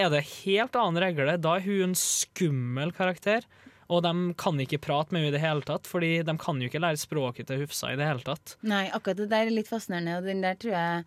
er 0.00 0.10
det 0.12 0.22
helt 0.44 0.76
annen 0.76 1.00
regle. 1.02 1.38
Da 1.40 1.56
er 1.56 1.64
hun 1.64 1.90
en 1.90 1.94
skummel 1.98 2.92
karakter. 2.96 3.46
Og 3.92 4.00
de 4.06 4.12
kan 4.40 4.60
ikke 4.62 4.78
prate 4.80 5.12
med 5.12 5.20
henne 5.20 5.32
i 5.32 5.34
det 5.34 5.42
hele 5.42 5.64
tatt, 5.68 5.88
fordi 5.90 6.22
de 6.24 6.34
kan 6.40 6.60
jo 6.62 6.68
ikke 6.70 6.80
lære 6.80 7.00
språket 7.00 7.48
til 7.50 7.60
Hufsa 7.60 7.90
i 7.92 7.98
det 8.00 8.06
hele 8.08 8.24
tatt. 8.24 8.54
Nei, 8.64 8.86
akkurat 8.88 9.18
det 9.20 9.26
der 9.32 9.48
er 9.50 9.52
litt 9.52 9.68
fascinerende, 9.68 10.14
og 10.20 10.28
den 10.30 10.40
der 10.44 10.56
tror 10.60 10.72
jeg 10.72 11.02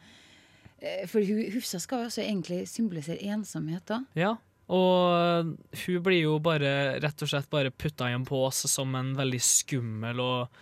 eh, 0.82 1.06
For 1.10 1.26
Hufsa 1.56 1.80
skal 1.82 2.04
jo 2.04 2.10
også 2.12 2.22
egentlig 2.26 2.60
symbolisere 2.70 3.18
ensomhet 3.34 3.86
da. 3.90 4.02
Ja, 4.20 4.36
og 4.66 5.52
hun 5.86 6.06
blir 6.06 6.24
jo 6.24 6.38
bare 6.42 7.00
rett 7.04 7.22
og 7.22 7.30
slett 7.30 7.50
bare 7.52 7.74
putta 7.74 8.10
i 8.10 8.16
en 8.18 8.26
pose 8.26 8.70
som 8.72 8.96
en 8.98 9.12
veldig 9.18 9.42
skummel 9.46 10.22
og 10.24 10.56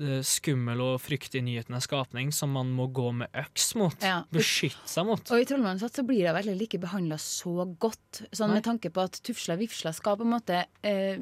eh, 0.00 0.22
skummel 0.24 0.80
og 0.80 0.94
fryktinngytende 1.04 1.82
skapning 1.84 2.32
som 2.32 2.54
man 2.56 2.70
må 2.72 2.88
gå 2.88 3.10
med 3.20 3.42
øks 3.44 3.74
mot. 3.76 3.96
Ja. 4.00 4.22
Beskytte 4.32 4.88
seg 4.88 5.08
mot. 5.08 5.20
Og 5.28 5.44
i 5.44 5.48
Trollmannsatt 5.48 6.00
så 6.00 6.06
blir 6.08 6.30
hun 6.30 6.40
heller 6.40 6.64
ikke 6.64 6.80
behandla 6.80 7.20
så 7.20 7.68
godt, 7.76 8.24
sånn 8.32 8.54
Nei. 8.54 8.60
med 8.60 8.68
tanke 8.70 8.92
på 8.94 9.04
at 9.04 9.20
Tufsla 9.20 9.58
Vifsla 9.60 9.92
skal 9.96 10.16
på 10.20 10.28
en 10.28 10.36
måte 10.38 10.64
eh, 10.80 11.20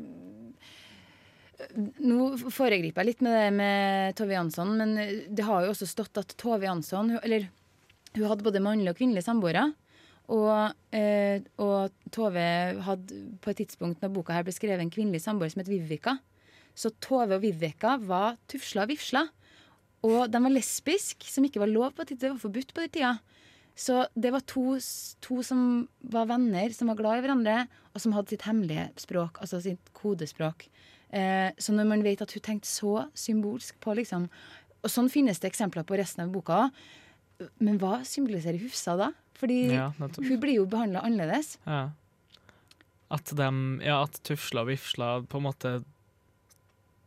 Nå 1.60 2.38
foregriper 2.48 3.02
jeg 3.02 3.08
litt 3.10 3.24
med 3.26 3.34
det 3.36 3.48
med 3.52 4.14
Tove 4.16 4.32
Jansson, 4.32 4.70
men 4.78 4.94
det 5.28 5.44
har 5.44 5.66
jo 5.66 5.74
også 5.74 5.84
stått 5.90 6.16
at 6.16 6.32
Tove 6.40 6.64
Jansson 6.64 7.10
Eller 7.18 7.50
hun 8.14 8.24
hadde 8.30 8.46
både 8.46 8.62
mannlige 8.64 8.94
og 8.94 8.96
kvinnelige 8.98 9.26
samboere. 9.26 9.66
Og, 10.30 10.74
eh, 10.94 11.42
og 11.58 11.90
Tove 12.14 12.46
hadde 12.86 13.20
på 13.42 13.50
et 13.50 13.62
tidspunkt 13.64 14.02
når 14.02 14.12
boka 14.14 14.36
her 14.36 14.46
ble 14.46 14.54
skrevet 14.54 14.82
en 14.84 14.92
kvinnelig 14.92 15.24
samboer 15.24 15.50
som 15.50 15.62
het 15.62 15.70
Viveka. 15.70 16.18
Så 16.74 16.92
Tove 17.02 17.34
og 17.36 17.42
Viveka 17.42 17.96
var 17.98 18.38
tufsla 18.50 18.86
og 18.86 18.92
vifsla. 18.92 19.26
Og 20.06 20.30
de 20.32 20.40
var 20.40 20.54
lesbisk, 20.54 21.26
som 21.28 21.44
ikke 21.44 21.60
var 21.60 21.72
lov 21.72 21.92
på 21.96 22.06
tida. 22.06 22.22
Det 22.22 22.32
var 22.36 22.44
forbudt 22.44 22.72
på 22.72 22.84
den 22.84 22.94
tida. 22.94 23.16
Så 23.76 24.04
det 24.18 24.32
var 24.34 24.44
to, 24.48 24.76
to 25.24 25.40
som 25.46 25.88
var 26.12 26.28
venner, 26.28 26.72
som 26.76 26.90
var 26.90 26.98
glad 26.98 27.20
i 27.20 27.24
hverandre, 27.24 27.56
og 27.94 28.02
som 28.02 28.14
hadde 28.14 28.34
sitt 28.34 28.46
hemmelige 28.46 28.90
språk, 29.00 29.40
altså 29.40 29.60
sitt 29.64 29.92
kodespråk. 29.96 30.66
Eh, 31.10 31.50
så 31.58 31.74
når 31.74 31.88
man 31.88 32.04
vet 32.06 32.22
at 32.22 32.32
hun 32.36 32.44
tenkte 32.44 32.70
så 32.70 33.08
symbolsk 33.18 33.80
på 33.82 33.96
liksom 33.98 34.28
Og 34.80 34.88
sånn 34.88 35.10
finnes 35.12 35.36
det 35.42 35.50
eksempler 35.50 35.82
på 35.84 35.96
resten 35.98 36.22
av 36.22 36.30
boka 36.32 36.54
òg. 36.56 36.76
Men 37.60 37.76
hva 37.80 37.98
symboliserer 38.06 38.62
Hufsa 38.62 38.94
da? 38.96 39.10
Fordi 39.40 39.58
Ja, 39.72 39.88
hun 39.98 40.40
blir 40.42 40.58
jo 40.60 40.66
behandla 40.68 41.02
annerledes. 41.06 41.54
Ja. 41.66 41.88
At 43.10 43.32
de, 43.34 43.48
ja, 43.82 44.02
at 44.04 44.20
tufsla 44.26 44.62
og 44.66 44.70
vifsla 44.70 45.14
på 45.26 45.40
en 45.40 45.48
måte 45.48 45.72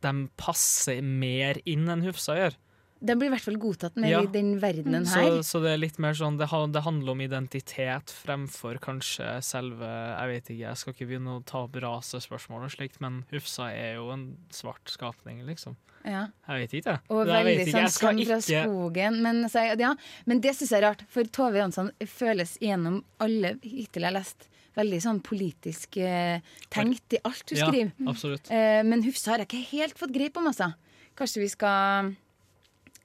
De 0.04 0.12
passer 0.36 1.00
mer 1.06 1.62
inn 1.70 1.88
enn 1.88 2.04
Hufsa 2.04 2.36
gjør. 2.36 2.58
De 3.04 3.16
blir 3.20 3.28
i 3.28 3.32
hvert 3.34 3.44
fall 3.44 3.58
godtatt 3.60 3.98
mer 4.00 4.10
Ja. 4.12 4.20
i 4.24 4.28
den 4.32 4.58
verdenen 4.62 5.06
her. 5.08 5.42
så 5.44 5.60
det 5.64 5.74
er 5.74 5.80
litt 5.80 5.98
mer 6.00 6.14
sånn 6.16 6.38
det, 6.40 6.48
det 6.72 6.84
handler 6.84 7.12
om 7.12 7.22
identitet 7.24 8.12
fremfor 8.16 8.80
kanskje 8.84 9.42
selve 9.44 9.84
Jeg 9.88 10.28
vet 10.32 10.44
ikke, 10.52 10.64
jeg 10.64 10.78
skal 10.80 10.94
ikke 10.94 11.08
begynne 11.10 11.36
å 11.40 11.44
ta 11.48 11.64
opp 11.68 11.76
rasespørsmål 11.84 12.64
og 12.68 12.72
slikt, 12.72 13.00
men 13.04 13.26
Hufsa 13.32 13.72
er 13.76 13.96
jo 13.96 14.10
en 14.12 14.38
svart 14.52 14.88
skapning, 14.92 15.44
liksom. 15.48 15.76
Ja. 16.06 16.24
Jeg 16.48 16.64
vet 16.64 16.74
ikke. 16.82 16.96
Og 17.10 17.26
det 17.28 17.38
veldig 17.48 17.68
sånn 17.72 17.90
skam 17.94 18.18
fra 18.26 18.38
ikke- 18.42 18.64
skogen. 18.66 19.22
Men, 19.24 19.44
så, 19.50 19.64
ja, 19.80 19.94
men 20.26 20.42
det 20.44 20.56
syns 20.56 20.72
jeg 20.72 20.82
er 20.82 20.88
rart, 20.90 21.04
for 21.10 21.24
Tove 21.24 21.62
Jansson 21.62 21.92
føles 22.06 22.58
gjennom 22.60 23.04
alle 23.24 23.56
hittil 23.64 24.04
jeg 24.04 24.10
har 24.12 24.18
lest, 24.20 24.50
veldig 24.76 25.00
sånn 25.06 25.22
politisk 25.22 25.98
eh, 26.02 26.42
tenkt 26.74 27.14
i 27.14 27.22
alt 27.24 27.50
hun 27.54 27.58
Ja, 27.58 27.70
skriver. 27.70 28.52
Eh, 28.52 28.84
men 28.84 29.04
Hufsa 29.04 29.32
har 29.32 29.38
jeg 29.44 29.48
ikke 29.48 29.70
helt 29.78 29.98
fått 29.98 30.14
grep 30.14 30.38
om, 30.38 30.48
altså. 30.48 30.74
Kanskje 31.16 31.42
vi 31.46 31.48
skal 31.54 32.16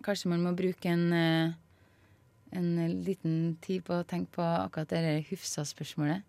Kanskje 0.03 0.29
man 0.31 0.45
må 0.45 0.53
bruke 0.57 0.87
en 0.87 1.13
eh, 1.13 1.53
en 2.57 3.03
liten 3.05 3.59
tid 3.61 3.83
på 3.85 3.99
å 4.01 4.07
tenke 4.09 4.31
på 4.39 4.43
akkurat 4.43 4.89
det 4.89 5.27
Hufsa-spørsmålet. 5.29 6.23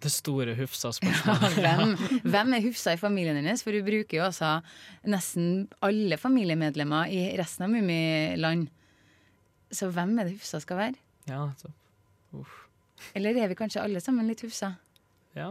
Det 0.00 0.10
store 0.12 0.54
Hufsa-spørsmålet. 0.60 1.56
hvem, 1.60 1.94
hvem 2.24 2.54
er 2.56 2.62
Hufsa 2.64 2.94
i 2.96 3.00
familien 3.00 3.36
hennes? 3.36 3.62
For 3.66 3.76
hun 3.76 3.84
bruker 3.84 4.16
jo 4.18 4.24
også 4.26 4.52
nesten 5.12 5.66
alle 5.84 6.16
familiemedlemmer 6.20 7.10
i 7.12 7.24
resten 7.40 7.66
av 7.66 7.72
Mummiland. 7.74 8.68
Så 9.70 9.90
hvem 9.94 10.16
er 10.18 10.24
det 10.30 10.38
Hufsa 10.38 10.60
skal 10.64 10.80
være? 10.80 10.96
Ja, 11.28 11.44
så, 11.60 11.68
Uff. 12.32 12.54
Eller 13.16 13.36
er 13.42 13.48
vi 13.50 13.56
kanskje 13.58 13.82
alle 13.82 14.00
sammen 14.00 14.26
litt 14.28 14.40
Hufsa? 14.44 14.72
Ja. 15.36 15.50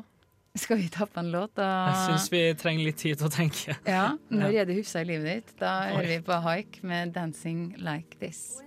Skal 0.57 0.79
vi 0.81 0.87
ta 0.91 1.05
på 1.05 1.21
en 1.21 1.29
låt? 1.31 1.53
Da? 1.59 1.67
Jeg 1.91 1.99
syns 2.07 2.25
vi 2.33 2.41
trenger 2.57 2.87
litt 2.89 2.97
tid 2.99 3.19
til 3.19 3.27
å 3.29 3.31
tenke. 3.31 3.75
Ja, 3.87 4.15
Når 4.33 4.57
er 4.63 4.65
det 4.69 4.79
Hufsa 4.79 5.03
i 5.03 5.07
livet 5.11 5.29
ditt? 5.29 5.53
Da 5.61 5.75
Oi. 5.85 5.93
hører 5.99 6.09
vi 6.15 6.17
på 6.25 6.39
Haik 6.47 6.79
med 6.83 7.13
'Dancing 7.13 7.75
Like 7.77 8.17
This'. 8.21 8.59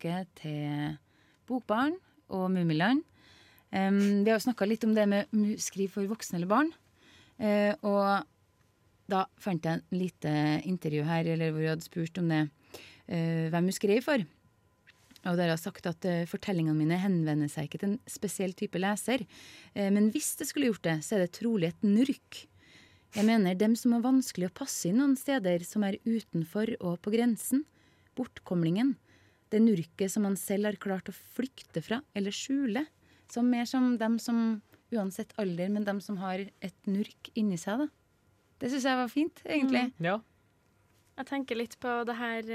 Tilbake 0.00 0.26
til 0.42 0.96
Bokbarn 1.46 1.94
og 2.28 2.50
Mummiland. 2.50 3.04
Um, 3.70 4.24
vi 4.24 4.30
har 4.30 4.38
jo 4.38 4.46
snakka 4.48 4.66
litt 4.66 4.84
om 4.86 4.96
det 4.96 5.06
med 5.06 5.30
skriv 5.62 5.92
for 5.94 6.08
voksne 6.10 6.40
eller 6.40 6.50
barn. 6.50 6.72
Uh, 7.38 7.72
og 7.86 8.26
da 9.10 9.24
fant 9.42 9.64
jeg 9.64 9.78
en 9.78 9.96
lite 9.96 10.32
intervju 10.68 11.06
her 11.06 11.30
eller 11.32 11.54
hvor 11.54 11.64
jeg 11.64 11.74
hadde 11.76 11.86
spurt 11.86 12.20
om 12.20 12.28
det, 12.30 12.42
uh, 13.10 13.46
hvem 13.52 13.70
hun 13.70 13.76
skrev 13.76 14.02
for. 14.06 14.26
Og 15.20 15.36
der 15.36 15.46
har 15.46 15.54
jeg 15.54 15.62
sagt 15.62 15.86
at 15.86 16.06
uh, 16.08 16.26
fortellingene 16.30 16.78
mine 16.78 16.98
henvender 16.98 17.50
seg 17.52 17.68
ikke 17.68 17.82
til 17.82 17.92
en 17.94 18.00
spesiell 18.10 18.56
type 18.58 18.80
leser. 18.80 19.26
Men 19.76 20.08
hvis 20.14 20.32
det 20.40 20.48
skulle 20.48 20.72
gjort 20.72 20.86
det, 20.88 20.96
så 21.06 21.16
er 21.16 21.26
det 21.26 21.34
trolig 21.38 21.70
et 21.70 21.86
nurk. 21.86 22.44
Jeg 23.14 23.26
mener 23.26 23.58
dem 23.58 23.74
som 23.78 23.94
er 23.94 24.04
vanskelig 24.04 24.48
å 24.48 24.56
passe 24.62 24.86
inn 24.86 25.00
noen 25.00 25.16
steder 25.18 25.62
som 25.66 25.82
er 25.86 25.98
utenfor 26.06 26.76
og 26.78 27.00
på 27.02 27.12
grensen. 27.14 27.64
Bortkomlingen. 28.18 28.94
Det 29.50 29.58
nurket 29.62 30.12
som 30.12 30.22
man 30.26 30.38
selv 30.38 30.68
har 30.68 30.78
klart 30.82 31.10
å 31.10 31.16
flykte 31.34 31.82
fra 31.82 32.00
eller 32.14 32.34
skjule. 32.34 32.84
Som 33.30 33.50
mer 33.52 33.68
som 33.70 33.94
dem 34.00 34.18
som, 34.22 34.60
uansett 34.90 35.32
alder, 35.38 35.70
men 35.70 35.86
dem 35.86 36.00
som 36.02 36.18
har 36.22 36.42
et 36.42 36.90
nurk 36.90 37.30
inni 37.38 37.58
seg, 37.60 37.84
da. 37.84 37.88
Det 38.60 38.68
syns 38.72 38.86
jeg 38.90 38.98
var 38.98 39.10
fint, 39.10 39.42
egentlig. 39.46 39.86
Ja. 40.04 40.18
Jeg 41.20 41.28
tenker 41.30 41.56
litt 41.56 41.76
på 41.80 41.92
det 42.08 42.16
her 42.18 42.48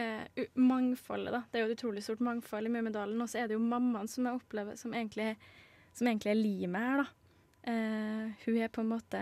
eh, 0.00 0.44
mangfoldet, 0.54 1.32
da. 1.34 1.42
Det 1.48 1.58
er 1.58 1.64
jo 1.64 1.70
et 1.70 1.78
utrolig 1.78 2.04
stort 2.04 2.22
mangfold 2.24 2.68
i 2.68 2.72
Mummidalen. 2.72 3.20
Og 3.20 3.30
så 3.30 3.42
er 3.42 3.50
det 3.50 3.58
jo 3.58 3.64
mammaen 3.64 4.08
som 4.10 4.28
jeg 4.28 4.40
opplever 4.40 4.78
som 4.80 4.94
egentlig, 4.96 5.34
som 5.96 6.08
egentlig 6.08 6.32
er 6.32 6.40
limet 6.40 6.86
her, 6.86 7.02
da. 7.02 7.08
Eh, 7.72 8.46
hun 8.46 8.56
er 8.58 8.70
på 8.74 8.82
en 8.82 8.88
måte 8.90 9.18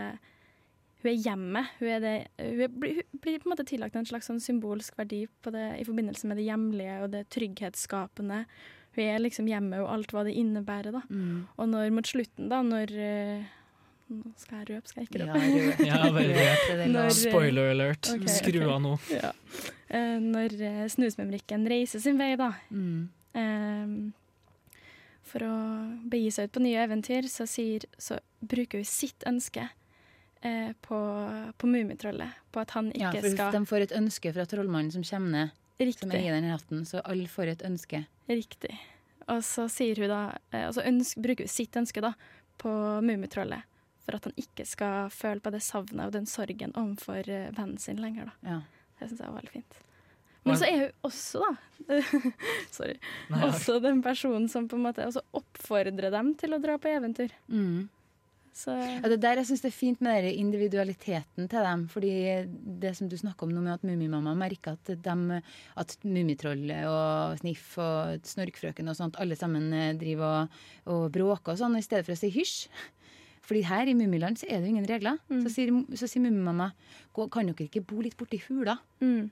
Hun 1.01 1.09
er 1.11 1.17
hjemmet. 1.17 1.69
Hun, 1.79 1.87
er 1.89 1.99
det, 2.01 2.15
hun, 2.37 2.61
er, 2.61 2.73
blir, 2.73 3.01
hun 3.11 3.21
blir 3.23 3.39
på 3.41 3.49
en 3.49 3.53
måte 3.55 3.65
tillagt 3.65 3.95
en 3.97 4.05
slags 4.05 4.27
sånn 4.29 4.41
symbolsk 4.41 4.99
verdi 4.99 5.23
på 5.41 5.53
det, 5.53 5.65
i 5.81 5.85
forbindelse 5.87 6.29
med 6.29 6.37
det 6.37 6.45
hjemlige 6.45 6.97
og 7.01 7.09
det 7.15 7.23
trygghetsskapende. 7.33 8.43
Hun 8.95 9.03
er 9.07 9.19
liksom 9.23 9.47
hjemme, 9.47 9.77
og 9.85 9.89
alt 9.93 10.11
hva 10.11 10.25
det 10.27 10.33
innebærer, 10.35 10.91
da. 10.91 11.01
Mm. 11.09 11.47
Og 11.57 11.69
når 11.71 11.91
mot 11.95 12.07
slutten, 12.09 12.49
da, 12.51 12.61
når 12.61 12.91
eh, 12.99 13.43
Nå 14.11 14.33
skal 14.35 14.57
jeg 14.59 14.67
røpe, 14.75 14.89
skal 14.91 15.05
jeg 15.05 15.07
ikke 15.07 15.21
Ja, 15.23 15.31
røpe? 15.31 15.51
røp. 15.55 15.83
Ja. 15.87 15.99
Røp, 16.03 16.17
det 16.27 16.79
er. 16.83 16.87
Når, 16.91 17.05
eh, 17.05 17.13
Spoiler 17.15 17.69
alert. 17.71 18.09
ok, 18.11 18.25
Skru 18.27 18.57
av 18.67 18.81
nå. 18.83 18.97
Ja. 19.13 19.29
Uh, 19.91 20.17
når 20.23 20.55
uh, 20.59 20.81
Snusmumrikken 20.91 21.63
reiser 21.71 22.03
sin 22.03 22.19
vei, 22.19 22.33
da, 22.39 22.49
Mm. 22.71 23.07
eh, 23.39 24.11
for 25.31 25.45
å 25.47 25.53
begi 26.11 26.31
seg 26.35 26.49
ut 26.49 26.55
på 26.57 26.63
nye 26.65 26.81
eventyr, 26.83 27.27
så, 27.31 27.45
sier, 27.47 27.85
så 27.97 28.17
bruker 28.43 28.81
hun 28.81 28.87
sitt 28.89 29.23
ønske 29.29 29.63
eh, 30.43 30.73
på, 30.83 30.99
på 31.55 31.69
Mummitrollet. 31.71 32.35
På 32.51 32.65
at 32.65 32.73
han 32.75 32.91
Ja, 32.99 33.13
for 33.15 33.29
skal 33.31 33.53
de 33.55 33.61
får 33.69 33.85
et 33.87 33.95
ønske 33.95 34.33
fra 34.35 34.43
trollmannen 34.49 34.91
som 34.91 35.05
kommer 35.07 35.31
ned, 35.37 35.55
som 35.97 36.11
er 36.13 36.23
i 36.23 36.31
den 36.33 36.49
hatten. 36.51 36.85
Så 36.87 37.01
alle 37.05 37.27
får 37.31 37.53
et 37.55 37.65
ønske. 37.67 38.03
Riktig. 38.29 38.73
Og 39.31 39.43
så 39.45 39.67
sier 39.71 39.99
hun 40.01 40.09
da 40.11 40.21
eh, 40.51 40.65
Og 40.67 40.73
så 40.75 40.83
ønsker, 40.87 41.21
bruker 41.23 41.47
hun 41.47 41.51
sitt 41.53 41.77
ønske 41.79 42.01
da 42.03 42.13
på 42.61 42.71
Mummitrollet. 43.05 43.67
For 44.05 44.17
at 44.17 44.25
han 44.27 44.33
ikke 44.41 44.65
skal 44.65 45.11
føle 45.13 45.43
på 45.43 45.53
det 45.53 45.61
savnet 45.65 46.07
og 46.09 46.15
den 46.15 46.27
sorgen 46.29 46.73
overfor 46.79 47.27
eh, 47.29 47.51
vennen 47.57 47.77
sin 47.81 48.01
lenger. 48.01 48.31
da. 48.31 48.55
Ja. 48.55 48.59
Det 48.99 49.09
syns 49.09 49.23
jeg 49.23 49.29
var 49.31 49.39
veldig 49.41 49.55
fint. 49.59 49.79
Men 50.43 50.57
så 50.57 50.65
er 50.65 50.79
hun 50.79 51.05
også, 51.05 51.41
da 51.45 51.97
Sorry. 52.77 52.95
Nei, 53.29 53.41
Også 53.45 53.75
den 53.83 53.99
personen 54.01 54.47
som 54.49 54.65
på 54.69 54.77
en 54.79 54.85
måte 54.87 55.05
også 55.05 55.21
oppfordrer 55.37 56.09
dem 56.13 56.31
til 56.41 56.55
å 56.57 56.59
dra 56.63 56.79
på 56.81 56.89
eventyr. 56.89 57.33
Mm. 57.45 57.89
Så 58.53 58.73
Ja, 58.75 59.07
det 59.07 59.21
der 59.23 59.39
jeg 59.39 59.47
synes 59.47 59.61
det 59.63 59.69
er 59.71 59.77
fint 59.77 60.01
med 60.03 60.23
den 60.25 60.39
individualiteten 60.45 61.47
til 61.47 61.65
dem. 61.65 61.87
Fordi 61.89 62.11
det 62.81 62.95
som 62.97 63.09
du 63.09 63.17
snakker 63.17 63.47
om 63.47 63.53
nå 63.55 63.61
med 63.63 63.73
at 63.73 63.83
Mummimamma 63.87 64.33
merker 64.35 64.75
at, 64.75 65.03
dem, 65.03 65.41
at 65.77 65.97
Mummitrollet 66.03 66.87
og 66.87 67.37
Sniff 67.39 67.77
og 67.77 68.19
Snorkfrøken 68.27 68.91
og 68.91 68.97
sånt, 68.97 69.19
alle 69.19 69.35
sammen 69.39 69.71
eh, 69.73 69.93
driver 69.95 70.25
og, 70.43 70.57
og 70.85 71.05
bråker 71.15 71.55
og 71.55 71.61
sånn, 71.61 71.77
i 71.79 71.85
stedet 71.85 72.05
for 72.05 72.15
å 72.15 72.19
si 72.19 72.31
hysj. 72.35 72.67
Fordi 73.41 73.63
her 73.67 73.89
i 73.89 73.95
Mummiland 73.97 74.37
så 74.39 74.47
er 74.47 74.59
det 74.59 74.69
jo 74.69 74.75
ingen 74.75 74.89
regler. 74.89 75.17
Mm. 75.31 75.41
Så 75.43 75.53
sier, 75.55 75.71
så 75.97 76.07
sier 76.07 76.23
Mummimamma 76.23 76.71
kan 77.15 77.49
dere 77.49 77.67
ikke 77.67 77.83
bo 77.83 78.03
litt 78.03 78.17
borti 78.19 78.41
hula? 78.47 78.79
mm. 79.03 79.29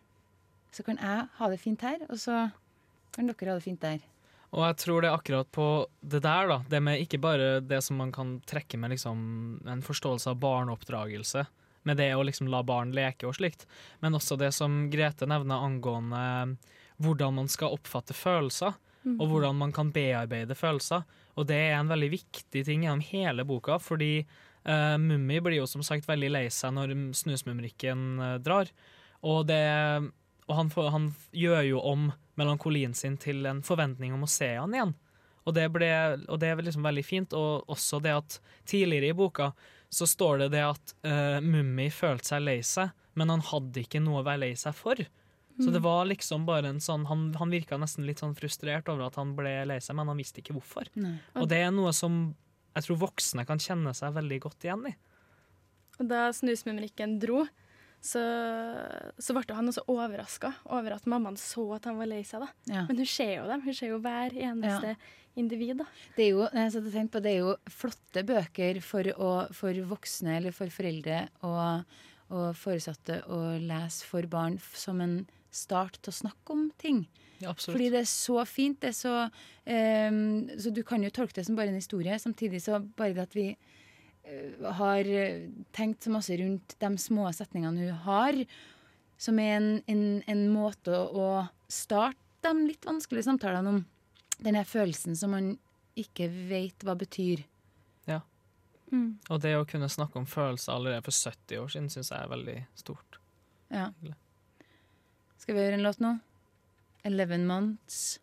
Så 0.69 0.83
kan 0.85 0.99
jeg 1.01 1.21
ha 1.33 1.47
det 1.49 1.57
fint 1.57 1.81
her, 1.81 1.97
og 2.13 2.19
så 2.21 2.43
kan 3.15 3.25
dere 3.25 3.49
ha 3.49 3.55
det 3.57 3.65
fint 3.65 3.81
der. 3.81 4.03
Og 4.49 4.63
jeg 4.65 4.77
tror 4.81 5.03
det 5.03 5.11
er 5.11 5.17
akkurat 5.19 5.49
på 5.53 5.67
det 6.01 6.23
der, 6.25 6.49
da. 6.49 6.57
Det 6.69 6.81
med 6.81 7.03
ikke 7.03 7.21
bare 7.21 7.59
det 7.61 7.83
som 7.85 7.99
man 8.01 8.11
kan 8.13 8.39
trekke 8.49 8.79
med 8.81 8.95
liksom 8.95 9.19
en 9.69 9.83
forståelse 9.85 10.31
av 10.31 10.39
barneoppdragelse, 10.41 11.45
med 11.87 12.01
det 12.01 12.09
å 12.15 12.25
liksom 12.25 12.49
la 12.51 12.63
barn 12.65 12.91
leke 12.95 13.27
og 13.29 13.37
slikt, 13.37 13.67
men 14.01 14.17
også 14.17 14.39
det 14.41 14.51
som 14.57 14.87
Grete 14.91 15.29
nevner 15.29 15.63
angående 15.63 16.23
hvordan 16.99 17.37
man 17.37 17.47
skal 17.51 17.77
oppfatte 17.77 18.17
følelser, 18.17 18.73
og 19.09 19.25
hvordan 19.31 19.55
man 19.55 19.71
kan 19.73 19.93
bearbeide 19.95 20.57
følelser. 20.57 21.05
Og 21.39 21.47
det 21.47 21.57
er 21.69 21.77
en 21.77 21.89
veldig 21.89 22.09
viktig 22.11 22.63
ting 22.67 22.83
gjennom 22.83 23.03
hele 23.05 23.45
boka, 23.47 23.77
fordi 23.79 24.25
uh, 24.67 24.97
Mummi 24.99 25.39
blir 25.45 25.61
jo 25.61 25.67
som 25.69 25.85
sagt 25.85 26.09
veldig 26.09 26.31
lei 26.33 26.45
seg 26.51 26.75
når 26.75 26.93
Snusmumrikken 27.17 28.07
uh, 28.19 28.33
drar. 28.43 28.71
Og, 29.23 29.45
det, 29.47 29.61
og 30.49 30.57
han, 30.57 30.73
han 30.91 31.07
gjør 31.31 31.63
jo 31.69 31.83
om 31.93 32.09
melankolien 32.39 32.95
sin 32.97 33.17
til 33.19 33.45
en 33.49 33.61
forventning 33.65 34.15
om 34.15 34.25
å 34.25 34.31
se 34.31 34.53
han 34.55 34.73
igjen. 34.75 34.95
Og 35.47 35.55
det, 35.55 35.65
ble, 35.73 35.89
og 36.29 36.39
det 36.41 36.51
er 36.51 36.61
liksom 36.61 36.85
veldig 36.85 37.03
fint. 37.05 37.35
Og 37.37 37.69
også 37.71 38.01
det 38.03 38.15
at 38.15 38.39
tidligere 38.69 39.11
i 39.11 39.17
boka 39.17 39.51
så 39.89 40.05
står 40.07 40.43
det 40.43 40.49
det 40.57 40.65
at 40.67 40.93
uh, 41.07 41.39
Mummi 41.41 41.87
følte 41.93 42.35
seg 42.35 42.43
lei 42.45 42.59
seg, 42.65 42.91
men 43.17 43.31
han 43.33 43.41
hadde 43.47 43.81
ikke 43.81 44.01
noe 44.03 44.21
å 44.21 44.27
være 44.27 44.43
lei 44.43 44.51
seg 44.59 44.75
for. 44.77 45.01
Så 45.59 45.73
det 45.75 45.81
var 45.83 46.05
liksom 46.07 46.45
bare 46.47 46.69
en 46.71 46.77
sånn 46.79 47.01
Han, 47.09 47.33
han 47.35 47.51
virka 47.51 47.75
nesten 47.75 48.05
litt 48.07 48.21
sånn 48.21 48.35
frustrert 48.37 48.87
over 48.87 49.09
at 49.09 49.17
han 49.19 49.33
ble 49.35 49.57
lei 49.67 49.81
seg, 49.83 49.97
men 49.99 50.07
han 50.07 50.19
visste 50.19 50.39
ikke 50.39 50.55
hvorfor. 50.55 50.87
Nei. 50.95 51.17
Og 51.35 51.49
det 51.51 51.59
er 51.65 51.73
noe 51.75 51.91
som 51.95 52.29
jeg 52.77 52.85
tror 52.85 52.99
voksne 53.01 53.43
kan 53.49 53.59
kjenne 53.59 53.91
seg 53.97 54.13
veldig 54.15 54.37
godt 54.45 54.67
igjen 54.67 54.85
i. 54.87 54.93
Og 55.99 56.07
da 56.07 56.29
Snusmumrikken 56.35 57.17
dro, 57.19 57.43
så, 58.01 58.21
så 59.19 59.35
ble 59.35 59.55
han 59.55 59.67
også 59.67 59.83
overraska 59.91 60.53
over 60.71 60.95
at 60.95 61.07
mammaen 61.09 61.37
så 61.39 61.65
at 61.75 61.87
han 61.89 61.97
var 61.99 62.07
lei 62.07 62.21
seg. 62.27 62.45
Ja. 62.69 62.85
Men 62.87 63.01
hun 63.01 63.09
ser 63.09 63.33
jo 63.33 63.47
dem. 63.49 63.63
Hun 63.65 63.75
ser 63.75 63.91
jo 63.91 63.99
hver 64.03 64.35
eneste 64.35 64.93
individ. 65.39 65.81
da. 65.81 65.87
Det 66.15 66.25
er 66.25 66.29
jo, 66.31 66.45
jeg 66.47 66.75
satt 66.75 66.87
og 66.87 67.11
på, 67.13 67.23
det 67.23 67.33
er 67.33 67.41
jo 67.41 67.55
flotte 67.71 68.23
bøker 68.27 68.79
for, 68.85 69.11
å, 69.15 69.31
for 69.55 69.81
voksne 69.91 70.37
eller 70.39 70.55
for 70.55 70.71
foreldre 70.73 71.25
og, 71.47 71.97
og 72.31 72.47
foresatte 72.59 73.21
å 73.31 73.41
lese 73.63 74.07
for 74.07 74.27
barn 74.31 74.59
som 74.73 75.03
en 75.03 75.21
start 75.51 75.99
til 75.99 76.13
å 76.13 76.19
snakke 76.19 76.55
om 76.55 76.69
ting. 76.79 77.03
Ja. 77.39 77.53
Fordi 77.55 77.89
det 77.91 78.03
er 78.03 78.09
så 78.09 78.43
fint. 78.47 78.81
Det 78.83 78.91
er 78.91 78.97
så, 78.97 79.15
um, 79.65 80.49
så 80.59 80.71
du 80.75 80.83
kan 80.87 81.03
jo 81.03 81.11
tolke 81.13 81.39
det 81.39 81.47
som 81.47 81.57
bare 81.57 81.71
en 81.71 81.79
historie. 81.79 82.19
Samtidig 82.19 82.61
så 82.63 82.79
bare 82.79 83.15
det 83.15 83.27
at 83.27 83.37
vi 83.37 83.47
har 84.79 85.05
eh, 85.05 85.47
tenkt 85.71 86.03
så 86.03 86.11
masse 86.13 86.37
rundt 86.37 86.75
de 86.79 86.97
små 86.97 87.29
setningene 87.33 87.87
hun 87.87 88.01
har, 88.05 88.41
som 89.19 89.39
er 89.39 89.55
en, 89.57 89.69
en, 89.91 90.03
en 90.27 90.43
måte 90.53 90.95
å, 90.95 91.47
starte 91.69 92.17
de 92.41 92.65
litt 92.65 92.85
vanskelige 92.87 93.27
samtalene 93.27 93.69
om 93.69 93.81
den 94.41 94.57
følelsen 94.65 95.13
som 95.19 95.35
man 95.35 95.51
ikke 95.99 96.25
vet 96.49 96.81
hva 96.87 96.95
betyr. 96.97 97.43
Ja. 98.09 98.23
Og 99.29 99.41
det 99.43 99.51
å 99.59 99.67
kunne 99.69 99.89
snakke 99.91 100.17
om 100.17 100.25
følelser 100.25 100.73
allerede 100.73 101.05
for 101.05 101.13
70 101.13 101.61
år 101.61 101.69
siden 101.69 101.91
syns 101.93 102.09
jeg 102.09 102.23
er 102.23 102.31
veldig 102.31 102.57
stort. 102.79 103.19
Ja. 103.69 103.91
Skal 105.37 105.59
vi 105.59 105.67
høre 105.67 105.77
en 105.77 105.85
låt 105.85 106.01
nå? 106.01 106.15
Eleven 107.05 107.45
Months, 107.45 108.17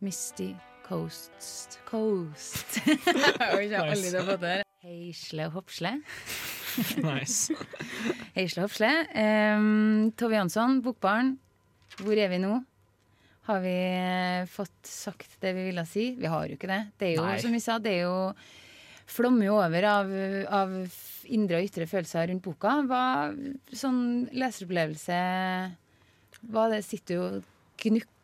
Misty 0.00 0.54
Coast 0.86 1.80
Coast. 1.84 2.80
Jeg 2.86 3.34
har 3.40 3.60
ikke 3.60 3.82
aldri 3.82 4.14
fått 4.14 4.40
det 4.40 4.54
her. 4.54 4.65
Heisle 4.86 5.48
Hopsle. 5.50 5.90
nice. 7.02 7.50
Heisle 8.36 8.62
Hopsle. 8.62 8.90
Um, 9.18 10.12
Tove 10.14 10.36
Jansson, 10.38 10.78
Bokbarn. 10.84 11.32
Hvor 11.98 12.14
er 12.14 12.30
vi 12.30 12.38
nå? 12.38 12.60
Har 13.48 13.62
vi 13.64 13.72
eh, 13.74 14.46
fått 14.50 14.86
sagt 14.86 15.40
det 15.42 15.52
vi 15.56 15.64
ville 15.68 15.82
si? 15.90 16.12
Vi 16.18 16.30
har 16.30 16.46
jo 16.46 16.54
ikke 16.54 16.70
det. 16.70 16.80
Det 16.98 17.08
er 17.08 17.12
jo, 17.16 17.26
Nei. 17.26 17.40
som 17.42 17.54
vi 17.54 17.62
sa, 17.62 17.80
det 17.82 17.96
er 17.96 18.04
jo 18.04 18.14
flommer 19.10 19.48
jo 19.48 19.58
over 19.58 19.86
av, 19.90 20.14
av 20.54 20.72
indre 21.34 21.60
og 21.60 21.66
ytre 21.66 21.86
følelser 21.90 22.30
rundt 22.30 22.46
boka. 22.46 22.78
Hva 22.86 23.02
sånn 23.74 24.00
leseropplevelse 24.34 25.18
Hva 26.46 26.70
det 26.74 26.82
sitter 26.86 27.18
jo 27.18 27.26
og 27.26 27.52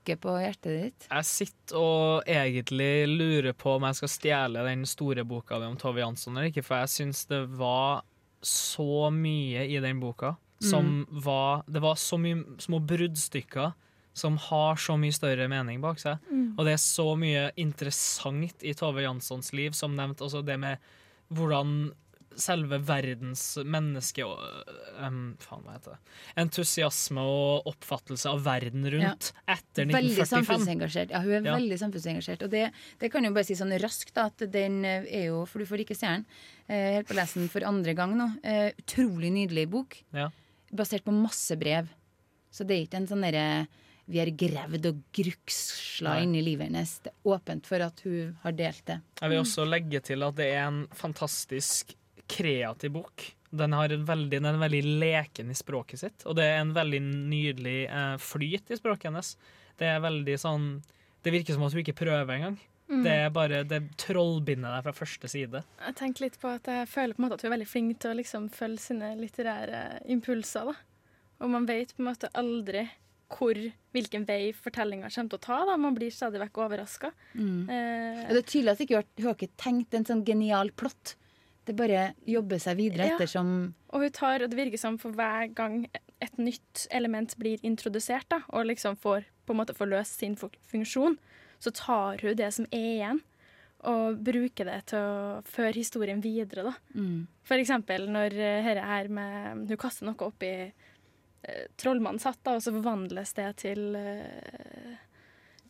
gnukker 0.03 0.21
på 0.21 0.37
hjertet 0.41 0.83
ditt? 0.83 1.07
Jeg 1.11 1.25
sitter 1.25 1.79
og 1.79 2.23
egentlig 2.27 3.09
lurer 3.09 3.53
på 3.53 3.77
om 3.77 3.85
jeg 3.87 3.95
skal 4.01 4.09
stjele 4.09 4.65
den 4.67 4.85
store 4.87 5.25
boka 5.25 5.59
di 5.59 5.67
om 5.67 5.77
Tove 5.77 6.01
Jansson 6.01 6.37
eller 6.37 6.51
ikke, 6.51 6.63
for 6.63 6.83
jeg 6.83 6.89
syns 6.89 7.27
det 7.27 7.47
var 7.59 8.03
så 8.43 9.11
mye 9.11 9.67
i 9.69 9.79
den 9.81 10.01
boka 10.01 10.37
som 10.63 11.07
var 11.11 11.65
Det 11.67 11.81
var 11.83 11.97
så 11.99 12.17
mye 12.19 12.45
små 12.63 12.79
bruddstykker 12.87 13.73
som 14.15 14.37
har 14.39 14.77
så 14.77 14.95
mye 14.97 15.13
større 15.13 15.49
mening 15.49 15.81
bak 15.81 15.99
seg. 15.99 16.21
Og 16.57 16.65
det 16.65 16.75
er 16.77 16.79
så 16.79 17.17
mye 17.17 17.51
interessant 17.57 18.63
i 18.63 18.75
Tove 18.75 19.03
Janssons 19.03 19.53
liv, 19.53 19.73
som 19.73 19.97
nevnt. 19.97 20.21
også 20.21 20.45
det 20.45 20.59
med 20.61 20.79
hvordan 21.33 21.93
selve 22.41 22.79
verdens 22.87 23.43
menneske... 23.65 24.25
Um, 25.03 25.35
faen, 25.43 25.63
hva 25.65 25.75
heter 25.77 25.95
det? 25.97 26.15
Entusiasme 26.43 27.25
og 27.27 27.69
oppfattelse 27.73 28.31
av 28.31 28.43
verden 28.47 28.87
rundt 28.95 29.31
etter 29.51 29.89
Veldig 29.91 30.15
1945. 30.23 30.31
samfunnsengasjert. 30.33 31.15
Ja, 31.15 31.21
hun 31.25 31.35
er 31.41 31.51
Ja. 31.51 31.57
veldig 31.59 31.79
samfunnsengasjert. 31.83 32.43
Og 32.47 32.51
det, 32.55 32.65
det 33.01 33.13
kan 33.13 33.23
jeg 33.25 33.33
jo 33.33 33.39
bare 33.39 33.49
si 33.51 33.59
sånn 33.59 33.75
raskt, 33.83 34.15
da, 34.17 34.27
at 34.33 34.47
den 34.53 34.85
eh, 34.85 35.07
er 35.11 35.29
jo 35.31 35.45
For 35.51 35.59
du 35.63 35.67
får 35.69 35.85
ikke 35.85 35.99
se 35.99 36.07
den. 36.07 36.27
Eh, 36.69 36.99
Jeg 36.99 37.07
på 37.09 37.17
lesen 37.19 37.43
lese 37.47 37.53
for 37.53 37.69
andre 37.69 37.95
gang 37.99 38.17
nå. 38.19 38.29
Eh, 38.45 38.73
utrolig 38.83 39.33
nydelig 39.35 39.69
bok. 39.73 39.99
Ja. 40.17 40.31
Basert 40.73 41.05
på 41.05 41.13
masse 41.15 41.57
brev. 41.61 41.89
Så 42.53 42.65
det 42.69 42.77
er 42.77 42.87
ikke 42.87 43.01
en 43.03 43.09
sånn 43.09 43.25
derre 43.25 43.67
vi 44.13 44.19
har 44.19 44.29
gravd 44.35 44.87
og 44.91 44.97
gruksla 45.15 46.17
inn 46.25 46.35
i 46.37 46.43
livet 46.45 46.67
hennes. 46.69 46.97
Det 47.05 47.13
er 47.13 47.31
åpent 47.33 47.69
for 47.71 47.81
at 47.85 48.01
hun 48.05 48.33
har 48.43 48.53
delt 48.59 48.83
det. 48.91 48.97
Jeg 49.23 49.31
vil 49.31 49.41
også 49.41 49.65
legge 49.69 50.01
til 50.05 50.25
at 50.27 50.35
det 50.37 50.49
er 50.57 50.65
en 50.67 50.81
fantastisk 50.99 51.95
kreativ 52.33 52.95
bok. 52.97 53.29
Den, 53.53 53.77
har 53.77 53.93
en 53.93 54.05
veldig, 54.09 54.39
den 54.41 54.49
er 54.49 54.61
veldig 54.61 54.83
leken 55.03 55.53
i 55.53 55.57
språket 55.57 56.01
sitt, 56.01 56.25
og 56.25 56.39
det 56.39 56.47
er 56.49 56.63
en 56.63 56.73
veldig 56.77 57.01
nydelig 57.05 57.79
eh, 57.85 58.15
flyt 58.23 58.73
i 58.73 58.79
språket 58.81 59.11
hennes. 59.11 59.35
Det 59.81 59.89
er 59.89 60.05
veldig 60.05 60.37
sånn 60.41 60.67
Det 61.23 61.33
virker 61.33 61.55
som 61.55 61.65
at 61.67 61.75
hun 61.75 61.81
ikke 61.83 62.01
prøver 62.01 62.35
engang. 62.35 62.57
Det 62.93 63.13
er 63.25 63.31
bare 63.33 63.63
Det 63.65 63.81
trollbinder 64.01 64.75
deg 64.75 64.87
fra 64.87 64.95
første 64.97 65.29
side. 65.31 65.63
Jeg 65.87 65.97
tenker 65.99 66.27
litt 66.27 66.39
på 66.41 66.51
at 66.51 66.67
jeg 66.69 66.89
føler 66.91 67.17
på 67.17 67.23
en 67.23 67.27
måte 67.27 67.39
at 67.39 67.45
hun 67.45 67.51
er 67.51 67.55
veldig 67.57 67.69
flink 67.71 68.01
til 68.03 68.13
å 68.13 68.19
liksom 68.19 68.49
følge 68.53 68.85
sine 68.85 69.13
litterære 69.21 69.83
impulser. 70.13 70.73
da. 70.73 70.75
Og 71.43 71.51
man 71.51 71.69
vet 71.69 71.95
på 71.97 72.03
en 72.03 72.11
måte 72.11 72.31
aldri 72.39 72.85
hvor, 73.33 73.57
hvilken 73.97 74.27
vei 74.29 74.53
fortellinga 74.53 75.09
kommer 75.09 75.33
til 75.33 75.41
å 75.41 75.47
ta. 75.47 75.59
da. 75.71 75.79
Man 75.81 75.97
blir 75.97 76.13
stadig 76.13 76.43
vekk 76.43 76.63
overraska. 76.67 77.13
Mm. 77.33 77.63
Eh, 77.65 78.23
det 78.29 78.43
er 78.43 78.51
tydelig 78.51 78.75
at 78.75 78.85
hun 79.25 79.33
ikke 79.33 79.49
har 79.49 79.59
tenkt 79.65 79.97
en 79.97 80.09
sånn 80.09 80.25
genial 80.29 80.73
plott. 80.77 81.17
Det 81.65 81.77
bare 81.79 82.15
jobber 82.27 82.59
seg 82.59 82.77
videre 82.77 83.07
Ja. 83.07 83.17
ettersom 83.17 83.75
og 83.93 84.01
hun 84.01 84.11
tar, 84.11 84.43
og 84.43 84.51
det 84.51 84.57
virker 84.59 84.79
som 84.79 84.97
for 84.99 85.13
hver 85.13 85.53
gang 85.55 85.87
et 86.21 86.39
nytt 86.39 86.87
element 86.91 87.37
blir 87.39 87.59
introdusert, 87.63 88.29
da, 88.31 88.41
og 88.51 88.67
liksom 88.67 88.97
får 88.97 89.25
på 89.47 89.53
en 89.53 89.57
måte 89.61 89.75
får 89.75 89.89
løst 89.91 90.19
sin 90.19 90.35
funksjon, 90.37 91.19
så 91.61 91.71
tar 91.73 92.19
hun 92.23 92.35
det 92.37 92.53
som 92.55 92.65
er 92.73 92.79
igjen, 92.97 93.21
og 93.85 94.19
bruker 94.23 94.65
det 94.65 94.87
til 94.87 94.99
å 94.99 95.43
føre 95.45 95.75
historien 95.75 96.21
videre. 96.23 96.63
da. 96.65 96.75
mm. 96.95 97.27
For 97.45 97.57
eksempel 97.59 98.09
når 98.09 98.31
dette 98.31 98.63
herre 98.63 98.87
her 98.87 99.09
med 99.09 99.69
Hun 99.69 99.77
kaster 99.77 100.07
noe 100.07 100.15
opp 100.21 100.43
i 100.43 100.73
eh, 101.45 101.67
trollmannens 101.77 102.23
hatt, 102.25 102.39
og 102.47 102.63
så 102.63 102.71
forvandles 102.73 103.35
det 103.35 103.57
til 103.57 103.95
eh, 103.97 104.97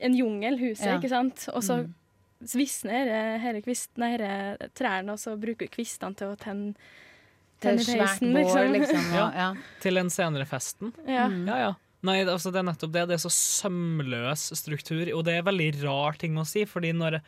en 0.00 0.14
jungel, 0.14 0.58
huset, 0.58 0.86
Ja. 0.86 0.98
ikke 0.98 1.08
sant? 1.08 1.48
Og 1.54 1.62
så 1.62 1.82
Mm. 1.86 1.94
Visner 2.50 3.06
disse 3.06 3.22
herre, 3.44 3.62
kvist, 3.64 3.92
nei, 4.02 4.12
trærne, 4.76 5.14
og 5.14 5.22
så 5.22 5.36
bruker 5.40 5.68
vi 5.68 5.74
kvistene 5.78 6.18
til 6.18 6.32
å 6.32 6.38
tenne 6.40 6.74
Til 7.62 7.78
svært 7.78 8.18
peisen, 8.18 8.34
bål, 8.34 8.74
liksom. 8.74 9.08
Ja. 9.14 9.28
Ja. 9.36 9.48
Til 9.84 10.00
den 10.00 10.10
senere 10.10 10.46
festen. 10.50 10.92
Ja. 11.06 11.28
Mm. 11.30 11.46
Ja, 11.46 11.58
ja. 11.68 11.72
Nei, 12.02 12.16
altså 12.26 12.50
det 12.50 12.58
er 12.58 12.66
nettopp 12.66 12.90
det. 12.96 13.06
Det 13.10 13.14
er 13.14 13.22
så 13.22 13.30
sømløs 13.30 14.48
struktur, 14.58 15.06
og 15.14 15.22
det 15.28 15.36
er 15.38 15.46
veldig 15.46 15.68
rar 15.84 16.18
ting 16.18 16.34
å 16.40 16.46
si, 16.48 16.64
fordi 16.66 16.90
når, 16.98 17.20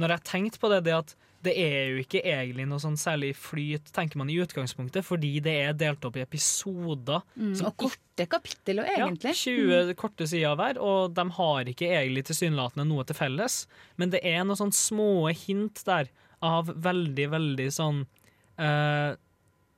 når 0.00 0.16
jeg 0.16 0.28
tenkte 0.28 0.60
på 0.62 0.70
det, 0.72 0.84
det 0.86 0.96
at 0.96 1.16
det 1.46 1.52
er 1.60 1.92
jo 1.92 2.02
ikke 2.02 2.22
egentlig 2.26 2.66
noe 2.68 2.80
sånn 2.82 2.96
særlig 2.98 3.30
flyt, 3.38 3.90
tenker 3.94 4.18
man 4.18 4.30
i 4.32 4.38
utgangspunktet, 4.42 5.04
fordi 5.06 5.36
det 5.44 5.54
er 5.66 5.76
delt 5.78 6.04
opp 6.08 6.16
i 6.18 6.24
episoder. 6.24 7.22
Mm. 7.36 7.52
som 7.58 7.68
Og 7.70 7.76
korte 7.86 8.26
kapittel, 8.30 8.80
og 8.82 8.90
egentlig. 8.90 9.34
Ja, 9.34 9.84
20 9.92 9.94
korte 10.00 10.28
sider 10.28 10.56
hver, 10.58 10.80
og 10.82 11.14
de 11.16 11.26
har 11.38 11.70
ikke 11.70 11.90
egentlig 11.92 12.26
tilsynelatende 12.30 12.88
noe 12.88 13.06
til 13.06 13.18
felles. 13.18 13.60
Men 14.00 14.14
det 14.14 14.24
er 14.26 14.42
noen 14.44 14.60
sånn 14.64 14.74
små 14.74 15.28
hint 15.44 15.84
der 15.86 16.10
av 16.44 16.68
veldig, 16.68 17.30
veldig 17.32 17.70
sånn 17.72 18.02
uh, 18.60 19.16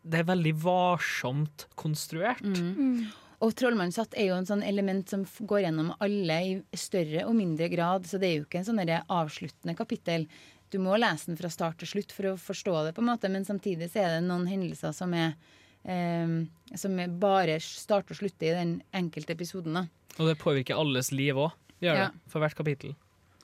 Det 0.03 0.23
er 0.23 0.31
veldig 0.31 0.55
varsomt 0.63 1.69
konstruert. 1.79 2.43
Mm. 2.43 3.11
Og 3.41 3.55
trollmannshatt 3.55 4.17
er 4.19 4.33
jo 4.33 4.39
en 4.39 4.49
sånn 4.49 4.65
element 4.67 5.09
som 5.09 5.23
går 5.23 5.63
gjennom 5.69 5.93
alle 6.03 6.39
i 6.43 6.55
større 6.75 7.23
og 7.29 7.37
mindre 7.39 7.69
grad, 7.71 8.07
så 8.07 8.19
det 8.19 8.29
er 8.33 8.37
jo 8.41 8.47
ikke 8.49 8.59
en 8.65 8.67
sånn 8.67 8.83
avsluttende 8.83 9.77
kapittel. 9.79 10.27
Du 10.71 10.81
må 10.83 10.97
lese 10.99 11.31
den 11.31 11.39
fra 11.39 11.49
start 11.49 11.79
til 11.79 11.89
slutt 11.93 12.13
for 12.13 12.33
å 12.33 12.39
forstå 12.41 12.75
det, 12.89 12.97
på 12.97 13.05
en 13.05 13.13
måte, 13.13 13.31
men 13.31 13.47
samtidig 13.47 13.93
så 13.93 14.03
er 14.03 14.17
det 14.17 14.27
noen 14.27 14.49
hendelser 14.51 14.93
som 14.97 15.15
er 15.15 15.39
Um, 15.89 16.49
som 16.77 16.99
bare 17.21 17.55
starter 17.65 18.13
og 18.13 18.19
slutter 18.19 18.51
i 18.51 18.57
den 18.57 18.73
enkelte 18.93 19.33
episoden. 19.33 19.73
da. 19.73 19.87
Og 20.19 20.27
det 20.29 20.39
påvirker 20.41 20.77
alles 20.77 21.13
liv 21.13 21.35
òg. 21.39 21.53
Gjør 21.81 21.95
Ja. 21.95 22.09
det. 22.09 22.21
For 22.29 22.41
hvert 22.41 22.57
kapittel. 22.59 22.97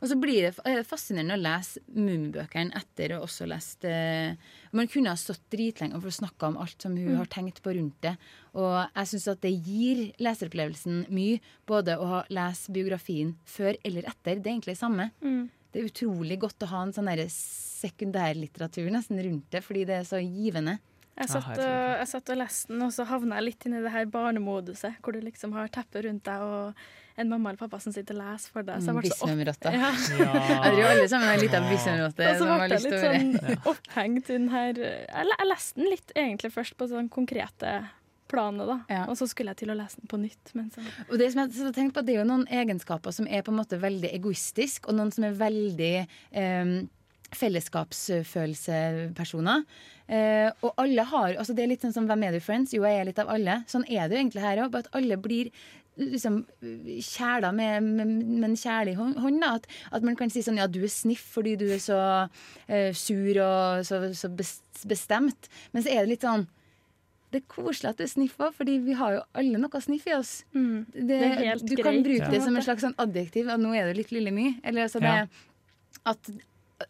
Og 0.04 0.10
så 0.10 0.18
blir 0.20 0.44
det 0.44 0.52
det 0.60 0.82
fascinerende 0.84 1.38
å 1.38 1.40
lese 1.40 1.80
Mummibøkene 1.96 2.76
etter 2.76 3.14
å 3.16 3.22
også 3.24 3.46
lest 3.48 3.86
eh, 3.88 4.36
Man 4.76 4.90
kunne 4.92 5.14
ha 5.14 5.16
stått 5.16 5.46
dritlenge 5.54 5.96
for 5.96 6.10
å 6.10 6.16
snakke 6.18 6.50
om 6.50 6.58
alt 6.60 6.84
som 6.84 6.98
hun 6.98 7.16
har 7.16 7.30
tenkt 7.32 7.62
på 7.64 7.72
rundt 7.72 7.96
det. 8.04 8.12
Og 8.52 8.74
jeg 8.82 9.10
syns 9.14 9.30
at 9.32 9.40
det 9.46 9.54
gir 9.54 10.10
leseropplevelsen 10.20 11.06
mye, 11.08 11.40
både 11.64 11.96
å 11.96 12.10
ha 12.10 12.20
lese 12.28 12.74
biografien 12.74 13.32
før 13.48 13.78
eller 13.80 14.04
etter. 14.12 14.42
Det 14.42 14.50
er 14.50 14.58
egentlig 14.58 14.74
det 14.74 14.82
samme. 14.82 15.08
Mm. 15.24 15.46
Det 15.72 15.80
er 15.80 15.88
utrolig 15.88 16.36
godt 16.44 16.66
å 16.66 16.70
ha 16.74 16.84
en 16.84 16.92
sånn 16.94 17.08
sekundærlitteratur 17.32 18.92
nesten 18.92 19.24
rundt 19.24 19.48
det, 19.56 19.64
fordi 19.64 19.86
det 19.88 20.02
er 20.02 20.10
så 20.10 20.20
givende. 20.20 20.76
Jeg 21.14 21.30
satt, 21.30 21.46
og, 21.54 21.62
jeg 22.00 22.10
satt 22.10 22.30
og 22.34 22.38
leste 22.40 22.72
den, 22.72 22.82
og 22.82 22.92
så 22.94 23.06
havna 23.06 23.38
jeg 23.38 23.46
litt 23.46 23.66
inn 23.68 23.78
i 23.78 23.82
det 23.84 23.92
her 23.94 24.06
barnemoduset, 24.10 24.96
hvor 25.00 25.14
du 25.14 25.20
liksom 25.22 25.54
har 25.54 25.70
teppet 25.74 26.08
rundt 26.08 26.24
deg 26.26 26.42
og 26.42 26.84
en 27.14 27.28
mamma 27.30 27.52
eller 27.52 27.60
pappa 27.60 27.78
som 27.78 27.94
sitter 27.94 28.16
og 28.16 28.24
leser 28.24 28.50
for 28.50 28.66
deg. 28.66 28.82
Så 28.82 28.90
jeg 28.90 28.98
ble 28.98 29.10
så 29.12 29.14
opp, 29.14 29.28
Bismumrotta. 29.30 29.74
ja. 29.74 29.90
Jeg 30.64 30.72
tror 30.74 30.88
alle 30.88 31.08
sammen 31.12 31.28
har 31.30 31.38
litt 31.38 31.54
av 31.54 31.68
bismumrotte 31.70 32.30
Og 32.30 32.40
så 32.40 32.48
ble 32.48 32.66
jeg 32.72 32.82
litt 32.84 33.04
sånn 33.04 33.68
opphengt 33.70 34.30
i 34.32 34.38
den 34.38 34.48
her 34.50 34.80
Jeg, 34.80 35.28
jeg 35.30 35.46
leste 35.46 35.78
den 35.78 35.92
litt 35.92 36.16
egentlig 36.16 36.50
først 36.56 36.74
på 36.80 36.88
sånn 36.90 37.10
konkrete 37.12 37.76
planet, 38.34 38.66
da. 38.66 38.76
Ja. 38.90 39.04
Og 39.12 39.18
så 39.20 39.28
skulle 39.30 39.52
jeg 39.54 39.62
til 39.62 39.70
å 39.70 39.78
lese 39.78 40.00
den 40.00 40.10
på 40.10 40.18
nytt. 40.18 40.50
Men 40.58 40.70
så 40.74 40.82
Og 41.06 41.14
det 41.20 41.30
som 41.30 41.44
jeg 41.44 41.54
så 41.60 41.70
tenkte 41.76 42.00
på, 42.00 42.06
det 42.08 42.16
er 42.16 42.22
jo 42.22 42.28
noen 42.32 42.46
egenskaper 42.50 43.14
som 43.14 43.28
er 43.28 43.44
på 43.46 43.52
en 43.54 43.60
måte 43.60 43.78
veldig 43.78 44.10
egoistisk, 44.16 44.88
og 44.88 44.98
noen 44.98 45.12
som 45.14 45.28
er 45.28 45.36
veldig 45.38 45.94
eh, 46.00 46.72
fellesskapsfølelsepersoner. 47.38 49.62
Eh, 50.06 50.50
og 50.60 50.74
alle 50.76 51.02
har 51.08 51.32
altså 51.40 51.54
Det 51.56 51.62
er 51.64 51.68
litt 51.70 51.80
sånn 51.84 51.94
som 51.96 52.04
Hvem 52.08 52.22
er 52.26 52.32
du, 52.36 52.40
friends? 52.44 52.74
Jo, 52.76 52.82
jeg 52.84 52.98
er 53.00 53.04
litt 53.08 53.18
av 53.22 53.28
alle. 53.32 53.54
Sånn 53.70 53.86
er 53.88 54.04
det 54.08 54.16
jo 54.16 54.20
egentlig 54.24 54.42
her 54.44 54.60
òg. 54.64 54.70
Bare 54.74 54.84
at 54.86 54.94
alle 55.00 55.16
blir 55.20 55.46
liksom 55.96 56.40
kjæla 57.06 57.52
med, 57.54 57.82
med, 57.86 58.06
med 58.26 58.48
en 58.50 58.56
kjærlig 58.58 58.96
hånd. 58.98 59.40
da. 59.40 59.52
At, 59.60 59.66
at 59.94 60.02
man 60.02 60.16
kan 60.18 60.30
si 60.32 60.42
sånn 60.44 60.58
Ja, 60.58 60.66
du 60.66 60.80
er 60.82 60.90
sniff 60.92 61.22
fordi 61.36 61.54
du 61.60 61.66
er 61.70 61.78
så 61.82 61.98
eh, 62.68 62.90
sur 62.92 63.38
og 63.44 63.86
så, 63.86 64.02
så 64.12 64.28
bestemt. 64.84 65.48
Men 65.72 65.82
så 65.86 65.90
er 65.94 66.00
det 66.04 66.10
litt 66.16 66.26
sånn 66.26 66.46
det 67.34 67.40
er 67.42 67.50
koselig 67.50 67.88
at 67.90 67.98
du 67.98 68.06
sniffer, 68.06 68.52
fordi 68.54 68.76
vi 68.84 68.94
har 68.94 69.10
jo 69.16 69.22
alle 69.34 69.58
noe 69.58 69.80
sniff 69.82 70.04
i 70.06 70.12
oss. 70.14 70.44
Det, 70.52 70.60
Mm. 70.60 70.84
Det 71.08 71.16
er 71.18 71.32
helt 71.40 71.64
du 71.66 71.72
kan 71.82 71.96
bruke 72.06 72.28
det 72.30 72.38
som 72.44 72.54
en 72.54 72.62
slags 72.62 72.84
sånn 72.86 72.94
adjektiv. 73.02 73.48
At 73.50 73.58
nå 73.58 73.72
er 73.74 73.90
du 73.90 73.98
litt 73.98 74.12
lille 74.14 74.30
my. 74.30 74.52
Eller 74.62 74.86
altså 74.86 75.02
det 75.02 75.10
Ja. 75.10 75.26
At 76.06 76.30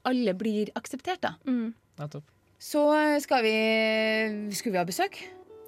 alle 0.03 0.35
blir 0.39 0.71
akseptert, 0.79 1.21
da. 1.25 1.35
Mm. 1.47 1.73
Nettopp. 2.01 2.27
Så 2.65 2.85
skal 3.21 3.43
vi 3.45 3.57
Skulle 4.57 4.73
vi 4.73 4.79
ha 4.81 4.85
besøk? 4.89 5.19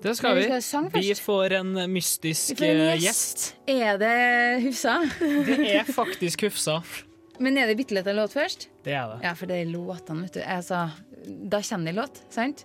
Det 0.03 0.13
skal 0.17 0.37
vi. 0.37 0.47
vi 0.47 0.61
skal 0.61 0.89
Vi 0.93 1.15
får 1.15 1.53
en 1.59 1.73
mystisk 1.93 2.59
får 2.59 2.67
en 2.69 2.81
eh, 2.81 2.97
gjest. 3.01 3.45
gjest. 3.67 3.71
Er 3.73 3.99
det 4.01 4.63
Hufsa? 4.67 4.97
Det 5.21 5.59
er 5.73 5.85
faktisk 5.89 6.47
Hufsa. 6.47 6.83
Men 7.43 7.57
er 7.61 7.69
det 7.69 7.77
bitte 7.77 7.97
litt 7.97 8.07
av 8.09 8.17
låt 8.17 8.33
først? 8.33 8.69
Det 8.85 8.95
er 8.97 9.09
det. 9.13 9.21
Ja, 9.25 9.35
for 9.37 9.49
det 9.51 9.61
er 9.61 9.71
låtene, 9.73 10.25
vet 10.25 10.39
du. 10.39 10.43
Altså, 10.45 10.87
da 11.25 11.61
kommer 11.65 11.89
det 11.89 11.95
en 11.95 12.01
låt, 12.01 12.21
sant? 12.33 12.65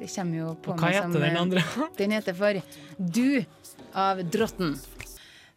Det 0.00 0.08
kommer 0.14 0.40
jo 0.40 0.54
på 0.64 0.72
Og 0.72 0.80
hva 0.80 0.88
meg 0.88 0.96
heter 0.98 1.24
den 1.24 1.36
eh, 1.36 1.40
andre? 1.40 1.64
Den 1.98 2.16
heter 2.16 2.36
for 2.36 2.60
Du 2.98 3.44
av 4.00 4.22
Drotten. 4.32 4.74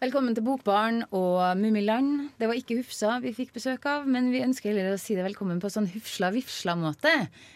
Velkommen 0.03 0.35
til 0.35 0.43
Bokbarn 0.43 0.97
og 1.15 1.55
Mummiland. 1.55 2.25
Det 2.35 2.49
var 2.49 2.57
ikke 2.59 2.75
Hufsa 2.81 3.13
vi 3.23 3.31
fikk 3.31 3.53
besøk 3.55 3.85
av, 3.87 4.03
men 4.03 4.33
vi 4.33 4.41
ønsker 4.43 4.73
heller 4.73 4.97
å 4.97 4.99
si 4.99 5.15
det 5.15 5.23
velkommen 5.23 5.61
på 5.63 5.71
sånn 5.71 5.87
hufsla-vifsla-måte. 5.93 7.13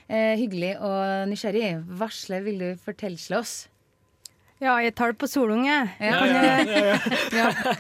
Eh, 0.08 0.38
hyggelig 0.40 0.78
og 0.80 1.28
nysgjerrig. 1.28 1.74
Varsle, 2.00 2.40
vil 2.46 2.64
du 2.64 2.70
fortelle 2.80 3.42
oss? 3.42 3.66
Ja, 4.64 4.78
jeg 4.82 4.96
tar 4.96 5.12
det 5.12 5.20
på 5.22 5.28
solunge. 5.28 5.76
Jeg, 6.00 6.08
Ja, 6.08 6.18
kan, 6.18 6.32
ja, 6.32 6.88
ja, 7.36 7.76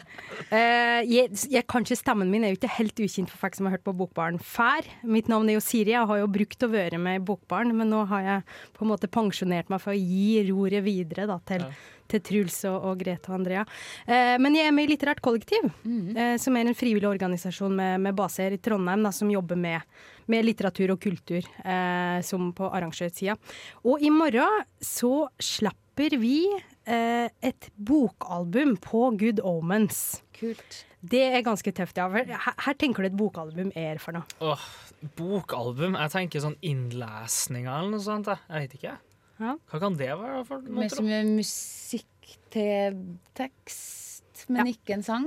uh, 0.51 0.99
jeg, 1.15 1.32
jeg, 1.49 1.63
kanskje 1.71 1.97
stemmen 1.97 2.30
min 2.30 2.43
er 2.43 2.51
jo 2.51 2.60
ikke 2.60 2.75
helt 2.75 2.99
ukjent 3.08 3.32
for 3.32 3.47
folk 3.47 3.56
som 3.58 3.69
har 3.69 3.77
hørt 3.77 3.88
på 3.88 3.95
Bokbaren 3.97 4.38
før. 4.38 4.86
Mitt 5.08 5.32
navn 5.32 5.47
er 5.47 5.58
jo 5.58 5.63
Siri, 5.63 5.95
jeg 5.95 6.12
har 6.12 6.19
jo 6.21 6.27
brukt 6.30 6.67
å 6.67 6.69
være 6.75 6.99
med 7.01 7.21
i 7.21 7.23
Bokbaren, 7.23 7.71
men 7.71 7.89
nå 7.95 8.03
har 8.12 8.27
jeg 8.27 8.60
på 8.75 8.84
en 8.84 8.91
måte 8.91 9.10
pensjonert 9.10 9.71
meg 9.71 9.82
for 9.82 9.95
å 9.95 9.97
gi 9.97 10.43
roret 10.51 10.86
videre 10.86 11.25
da, 11.32 11.39
til, 11.49 11.65
til 12.12 12.24
Truls 12.26 12.60
og, 12.70 12.78
og 12.91 13.02
Grete 13.02 13.32
og 13.32 13.38
Andrea. 13.39 13.63
Eh, 14.08 14.36
men 14.41 14.56
jeg 14.58 14.70
er 14.70 14.76
med 14.76 14.88
i 14.88 14.91
Litterært 14.93 15.22
kollektiv, 15.26 15.70
eh, 15.88 16.36
som 16.41 16.58
er 16.58 16.67
en 16.70 16.78
frivillig 16.78 17.10
organisasjon 17.10 17.76
med, 17.78 18.02
med 18.06 18.17
base 18.17 18.46
her 18.46 18.56
i 18.58 18.62
Trondheim, 18.63 19.04
da, 19.08 19.12
som 19.15 19.32
jobber 19.32 19.60
med, 19.60 19.86
med 20.32 20.48
litteratur 20.48 20.96
og 20.96 21.02
kultur, 21.04 21.46
eh, 21.63 22.20
som 22.28 22.52
på 22.58 22.70
arrangørsida. 22.72 23.38
Og 23.88 24.04
i 24.04 24.12
morgen 24.13 24.65
så 24.84 25.28
slipper 25.41 26.17
vi 26.22 26.43
eh, 26.88 27.28
et 27.41 27.70
bokalbum 27.76 28.76
på 28.84 29.10
Good 29.20 29.41
Omens. 29.46 30.22
Kult. 30.38 30.84
Det 31.08 31.22
er 31.30 31.43
ganske 31.46 31.72
tøft, 31.78 31.98
ja. 31.98 32.08
Her, 32.12 32.54
her 32.65 32.76
tenker 32.78 33.06
du 33.06 33.10
et 33.12 33.17
bokalbum 33.17 33.70
er 33.78 34.00
for 34.02 34.17
noe. 34.17 34.26
Åh, 34.43 34.63
bokalbum? 35.17 35.96
Jeg 35.98 36.13
tenker 36.13 36.43
sånn 36.43 36.58
innlesninger 36.65 37.70
eller 37.70 37.93
noe 37.93 38.04
sånt. 38.04 38.30
jeg. 38.32 38.41
Jeg 38.50 38.65
vet 38.65 38.78
ikke. 38.80 38.96
Ja. 39.38 39.54
Hva 39.69 39.80
kan 39.82 39.97
det 40.00 40.10
være? 40.10 40.43
for 40.47 40.65
noe, 40.65 40.82
Med 40.84 40.93
som 40.93 41.08
er 41.13 41.28
musikk 41.30 42.38
til 42.54 42.97
tekst, 43.38 44.45
men 44.54 44.69
ikke 44.69 44.93
en 44.95 45.04
sang? 45.04 45.26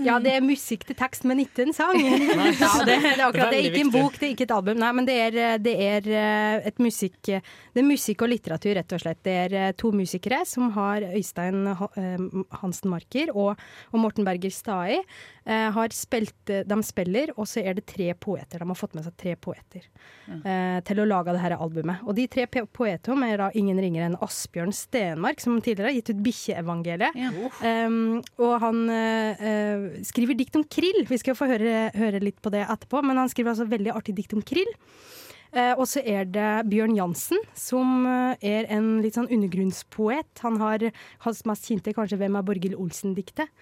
Ja, 0.00 0.16
det 0.22 0.32
er 0.36 0.44
musikk 0.44 0.84
til 0.88 0.96
tekst, 0.96 1.26
men 1.28 1.42
ikke 1.42 1.66
en 1.66 1.74
sang. 1.76 1.98
Ja, 2.02 2.70
det, 2.86 2.96
det 3.02 3.10
er 3.12 3.24
akkurat 3.26 3.52
det. 3.52 3.58
er 3.58 3.68
Ikke 3.68 3.82
en 3.84 3.92
bok, 3.92 4.16
det 4.18 4.28
er 4.28 4.32
ikke 4.34 4.46
et 4.46 4.54
album. 4.54 4.78
Nei, 4.80 4.92
men 4.96 5.08
det 5.08 5.16
er, 5.26 5.38
det 5.62 5.74
er 5.82 6.08
eh, 6.08 6.68
et 6.70 6.78
musikk 6.82 7.18
Det 7.26 7.82
er 7.82 7.86
musikk 7.86 8.24
og 8.24 8.32
litteratur, 8.32 8.74
rett 8.78 8.94
og 8.96 9.02
slett. 9.02 9.20
Det 9.26 9.36
er 9.44 9.56
eh, 9.58 9.74
to 9.78 9.92
musikere 9.94 10.42
som 10.48 10.70
har 10.76 11.04
Øystein 11.12 11.66
eh, 11.74 12.26
Hansen 12.62 12.92
Marker 12.92 13.34
og, 13.34 13.60
og 13.92 14.02
Morten 14.04 14.26
Berger 14.28 14.54
Stai. 14.54 15.02
Eh, 15.44 15.68
har 15.74 15.94
spilt, 15.96 16.36
de 16.46 16.78
spiller, 16.86 17.32
og 17.36 17.48
så 17.48 17.62
er 17.62 17.76
det 17.78 17.86
tre 17.90 18.10
poeter. 18.14 18.62
De 18.62 18.68
har 18.68 18.78
fått 18.78 18.96
med 18.98 19.06
seg 19.06 19.16
tre 19.20 19.34
poeter 19.36 19.86
eh, 20.28 20.78
til 20.86 21.02
å 21.02 21.08
lage 21.08 21.34
det 21.34 21.42
her 21.42 21.56
albumet. 21.56 22.02
Og 22.06 22.16
de 22.18 22.26
tre 22.30 22.46
poetene 22.48 23.30
er 23.32 23.42
da 23.42 23.50
ingen 23.58 23.80
ringere 23.80 24.10
enn 24.10 24.18
Asbjørn 24.22 24.74
Stenmark, 24.76 25.42
som 25.42 25.60
tidligere 25.60 25.90
har 25.90 25.98
gitt 25.98 26.12
ut 26.12 26.22
'Bikkjeevangeliet'. 26.26 27.18
Um, 27.62 28.20
og 28.42 28.54
han 28.62 28.84
eh, 28.92 29.46
eh, 29.48 29.86
skriver 30.06 30.38
dikt 30.38 30.58
om 30.58 30.66
krill. 30.66 31.04
Vi 31.08 31.20
skal 31.20 31.38
få 31.38 31.48
høre, 31.50 31.90
høre 31.96 32.22
litt 32.22 32.40
på 32.42 32.52
det 32.54 32.64
etterpå, 32.66 33.02
men 33.06 33.20
han 33.20 33.30
skriver 33.32 33.54
altså 33.54 33.68
veldig 33.70 33.94
artig 33.96 34.16
dikt 34.18 34.36
om 34.36 34.44
krill. 34.46 34.70
Eh, 35.52 35.74
og 35.76 35.84
så 35.88 36.00
er 36.00 36.24
det 36.32 36.50
Bjørn 36.72 36.96
Jansen, 36.96 37.40
som 37.58 38.06
eh, 38.08 38.40
er 38.54 38.70
en 38.72 38.96
litt 39.04 39.18
sånn 39.18 39.28
undergrunnspoet. 39.28 40.40
Han 40.46 40.58
har 40.62 40.88
hans 41.26 41.44
mest 41.48 41.68
kjente 41.68 41.92
kanskje 41.96 42.18
'Hvem 42.20 42.38
er 42.38 42.46
Borghild 42.48 42.78
Olsen'-diktet. 42.80 43.52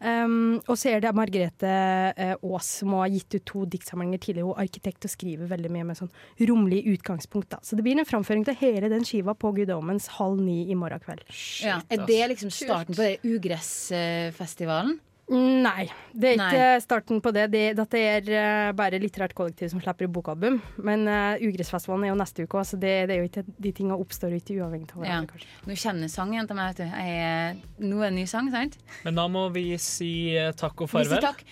Um, 0.00 0.62
og 0.64 0.78
så 0.80 0.94
er 0.94 1.02
det 1.04 1.10
Margrethe 1.12 1.70
eh, 2.16 2.32
Aas, 2.32 2.68
som 2.80 2.94
har 2.96 3.10
gitt 3.12 3.34
ut 3.34 3.44
to 3.44 3.66
diktsamlinger 3.68 4.22
tidligere. 4.22 4.46
Hun 4.48 4.56
er 4.56 4.64
arkitekt 4.64 5.04
og 5.04 5.12
skriver 5.12 5.50
veldig 5.50 5.72
mye 5.74 5.88
med 5.90 5.98
sånn 5.98 6.12
romlig 6.48 6.86
utgangspunkt. 6.94 7.50
Da. 7.52 7.58
Så 7.60 7.76
det 7.76 7.84
blir 7.84 8.00
en 8.00 8.08
framføring 8.08 8.46
til 8.48 8.56
hele 8.62 8.88
den 8.88 9.04
skiva 9.04 9.34
på 9.36 9.52
Guddommens 9.58 10.08
halv 10.16 10.40
ni 10.40 10.70
i 10.72 10.78
morgen 10.78 11.04
kveld. 11.04 11.26
Ja. 11.60 11.82
Er 11.92 12.06
det 12.08 12.22
liksom 12.32 12.54
starten 12.54 12.96
på 12.96 13.04
det 13.04 13.20
ugressfestivalen? 13.28 14.96
Nei, 15.30 15.84
det 16.10 16.32
er 16.32 16.40
Nei. 16.40 16.46
ikke 16.50 16.82
starten 16.82 17.20
på 17.22 17.30
det. 17.30 17.44
det 17.52 17.62
dette 17.78 17.98
er 18.02 18.30
eh, 18.34 18.70
bare 18.74 18.98
litterært 18.98 19.34
kollektiv 19.38 19.70
som 19.70 19.78
slipper 19.82 20.08
bokalbum. 20.10 20.56
Men 20.82 21.04
uh, 21.06 21.38
Ugressfestivalen 21.38 22.08
er 22.08 22.10
jo 22.10 22.16
neste 22.18 22.46
uke 22.48 22.64
så 22.66 22.78
det, 22.80 22.94
det 23.06 23.14
er 23.14 23.20
jo 23.22 23.28
ikke, 23.28 23.44
de 23.46 23.72
tingene 23.76 23.98
oppstår 24.02 24.34
jo 24.34 24.40
ikke 24.42 24.56
uavhengig 24.58 24.90
av 24.90 25.04
hverandre. 25.04 25.38
Ja. 25.44 25.60
Nå 25.70 25.76
kjenner 25.78 26.10
sangen 26.10 26.50
til 26.50 26.58
meg. 26.58 26.72
vet 26.72 26.82
du. 26.82 26.98
Jeg 26.98 27.20
er, 27.28 27.60
nå 27.84 28.00
er 28.00 28.08
det 28.08 28.10
en 28.10 28.18
ny 28.18 28.26
sang, 28.32 28.50
sant? 28.50 28.74
Men 29.06 29.20
da 29.22 29.28
må 29.30 29.44
vi 29.54 29.64
si 29.78 30.10
eh, 30.34 30.50
takk 30.58 30.82
og 30.82 30.90
Vi 30.90 30.96
farvel. 30.96 31.22
takk. 31.22 31.46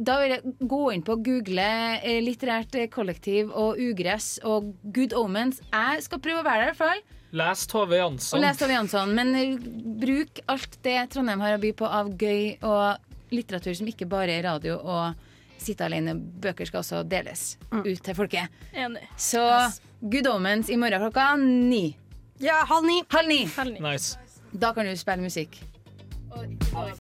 Da 0.00 0.16
vil 0.22 0.34
jeg 0.38 0.56
gå 0.72 0.80
inn 0.96 1.04
på 1.04 1.18
google 1.28 1.68
eh, 2.00 2.22
litterært 2.24 2.80
eh, 2.80 2.88
kollektiv 2.92 3.52
og 3.52 3.76
ugress 3.76 4.38
og 4.48 4.72
Good 4.96 5.12
Omens. 5.18 5.60
Jeg 5.68 6.08
skal 6.08 6.24
prøve 6.24 6.40
å 6.40 6.48
være 6.48 6.64
der 6.64 6.72
i 6.72 6.72
hvert 6.72 6.80
fall. 6.80 7.04
Les 7.36 7.66
Tove 7.68 7.98
Jansson. 7.98 8.38
Og 8.38 8.44
les 8.46 8.56
Tove 8.56 8.72
Jansson. 8.72 9.12
Men 9.12 9.34
eh, 9.36 9.58
bruk 10.00 10.40
alt 10.48 10.78
det 10.86 10.96
Trondheim 11.12 11.44
har 11.44 11.58
å 11.58 11.60
by 11.60 11.74
på 11.76 11.92
av 12.00 12.08
gøy 12.16 12.56
og 12.64 13.04
litteratur 13.34 13.74
som 13.78 13.88
ikke 13.90 14.08
bare 14.08 14.38
er 14.38 14.46
radio 14.48 14.78
og 14.78 15.14
sitte 15.58 15.84
alene. 15.86 16.14
Bøker 16.14 16.68
skal 16.68 16.82
også 16.82 17.02
deles 17.08 17.56
ut 17.72 18.02
til 18.04 18.14
folket. 18.14 18.48
Enig. 18.72 19.02
Så 19.16 19.42
Good 20.00 20.26
Omens 20.30 20.70
i 20.70 20.76
morgen 20.78 21.02
klokka 21.02 21.32
ni. 21.40 21.96
Ja, 22.40 22.62
halv 22.70 22.86
ni. 22.86 23.00
Halv 23.10 23.28
ni. 23.28 23.40
Halv 23.56 23.72
ni. 23.74 23.80
Nice. 23.82 24.18
Da 24.52 24.72
kan 24.72 24.86
du 24.86 24.94
spille 24.96 25.22
musikk. 25.22 25.58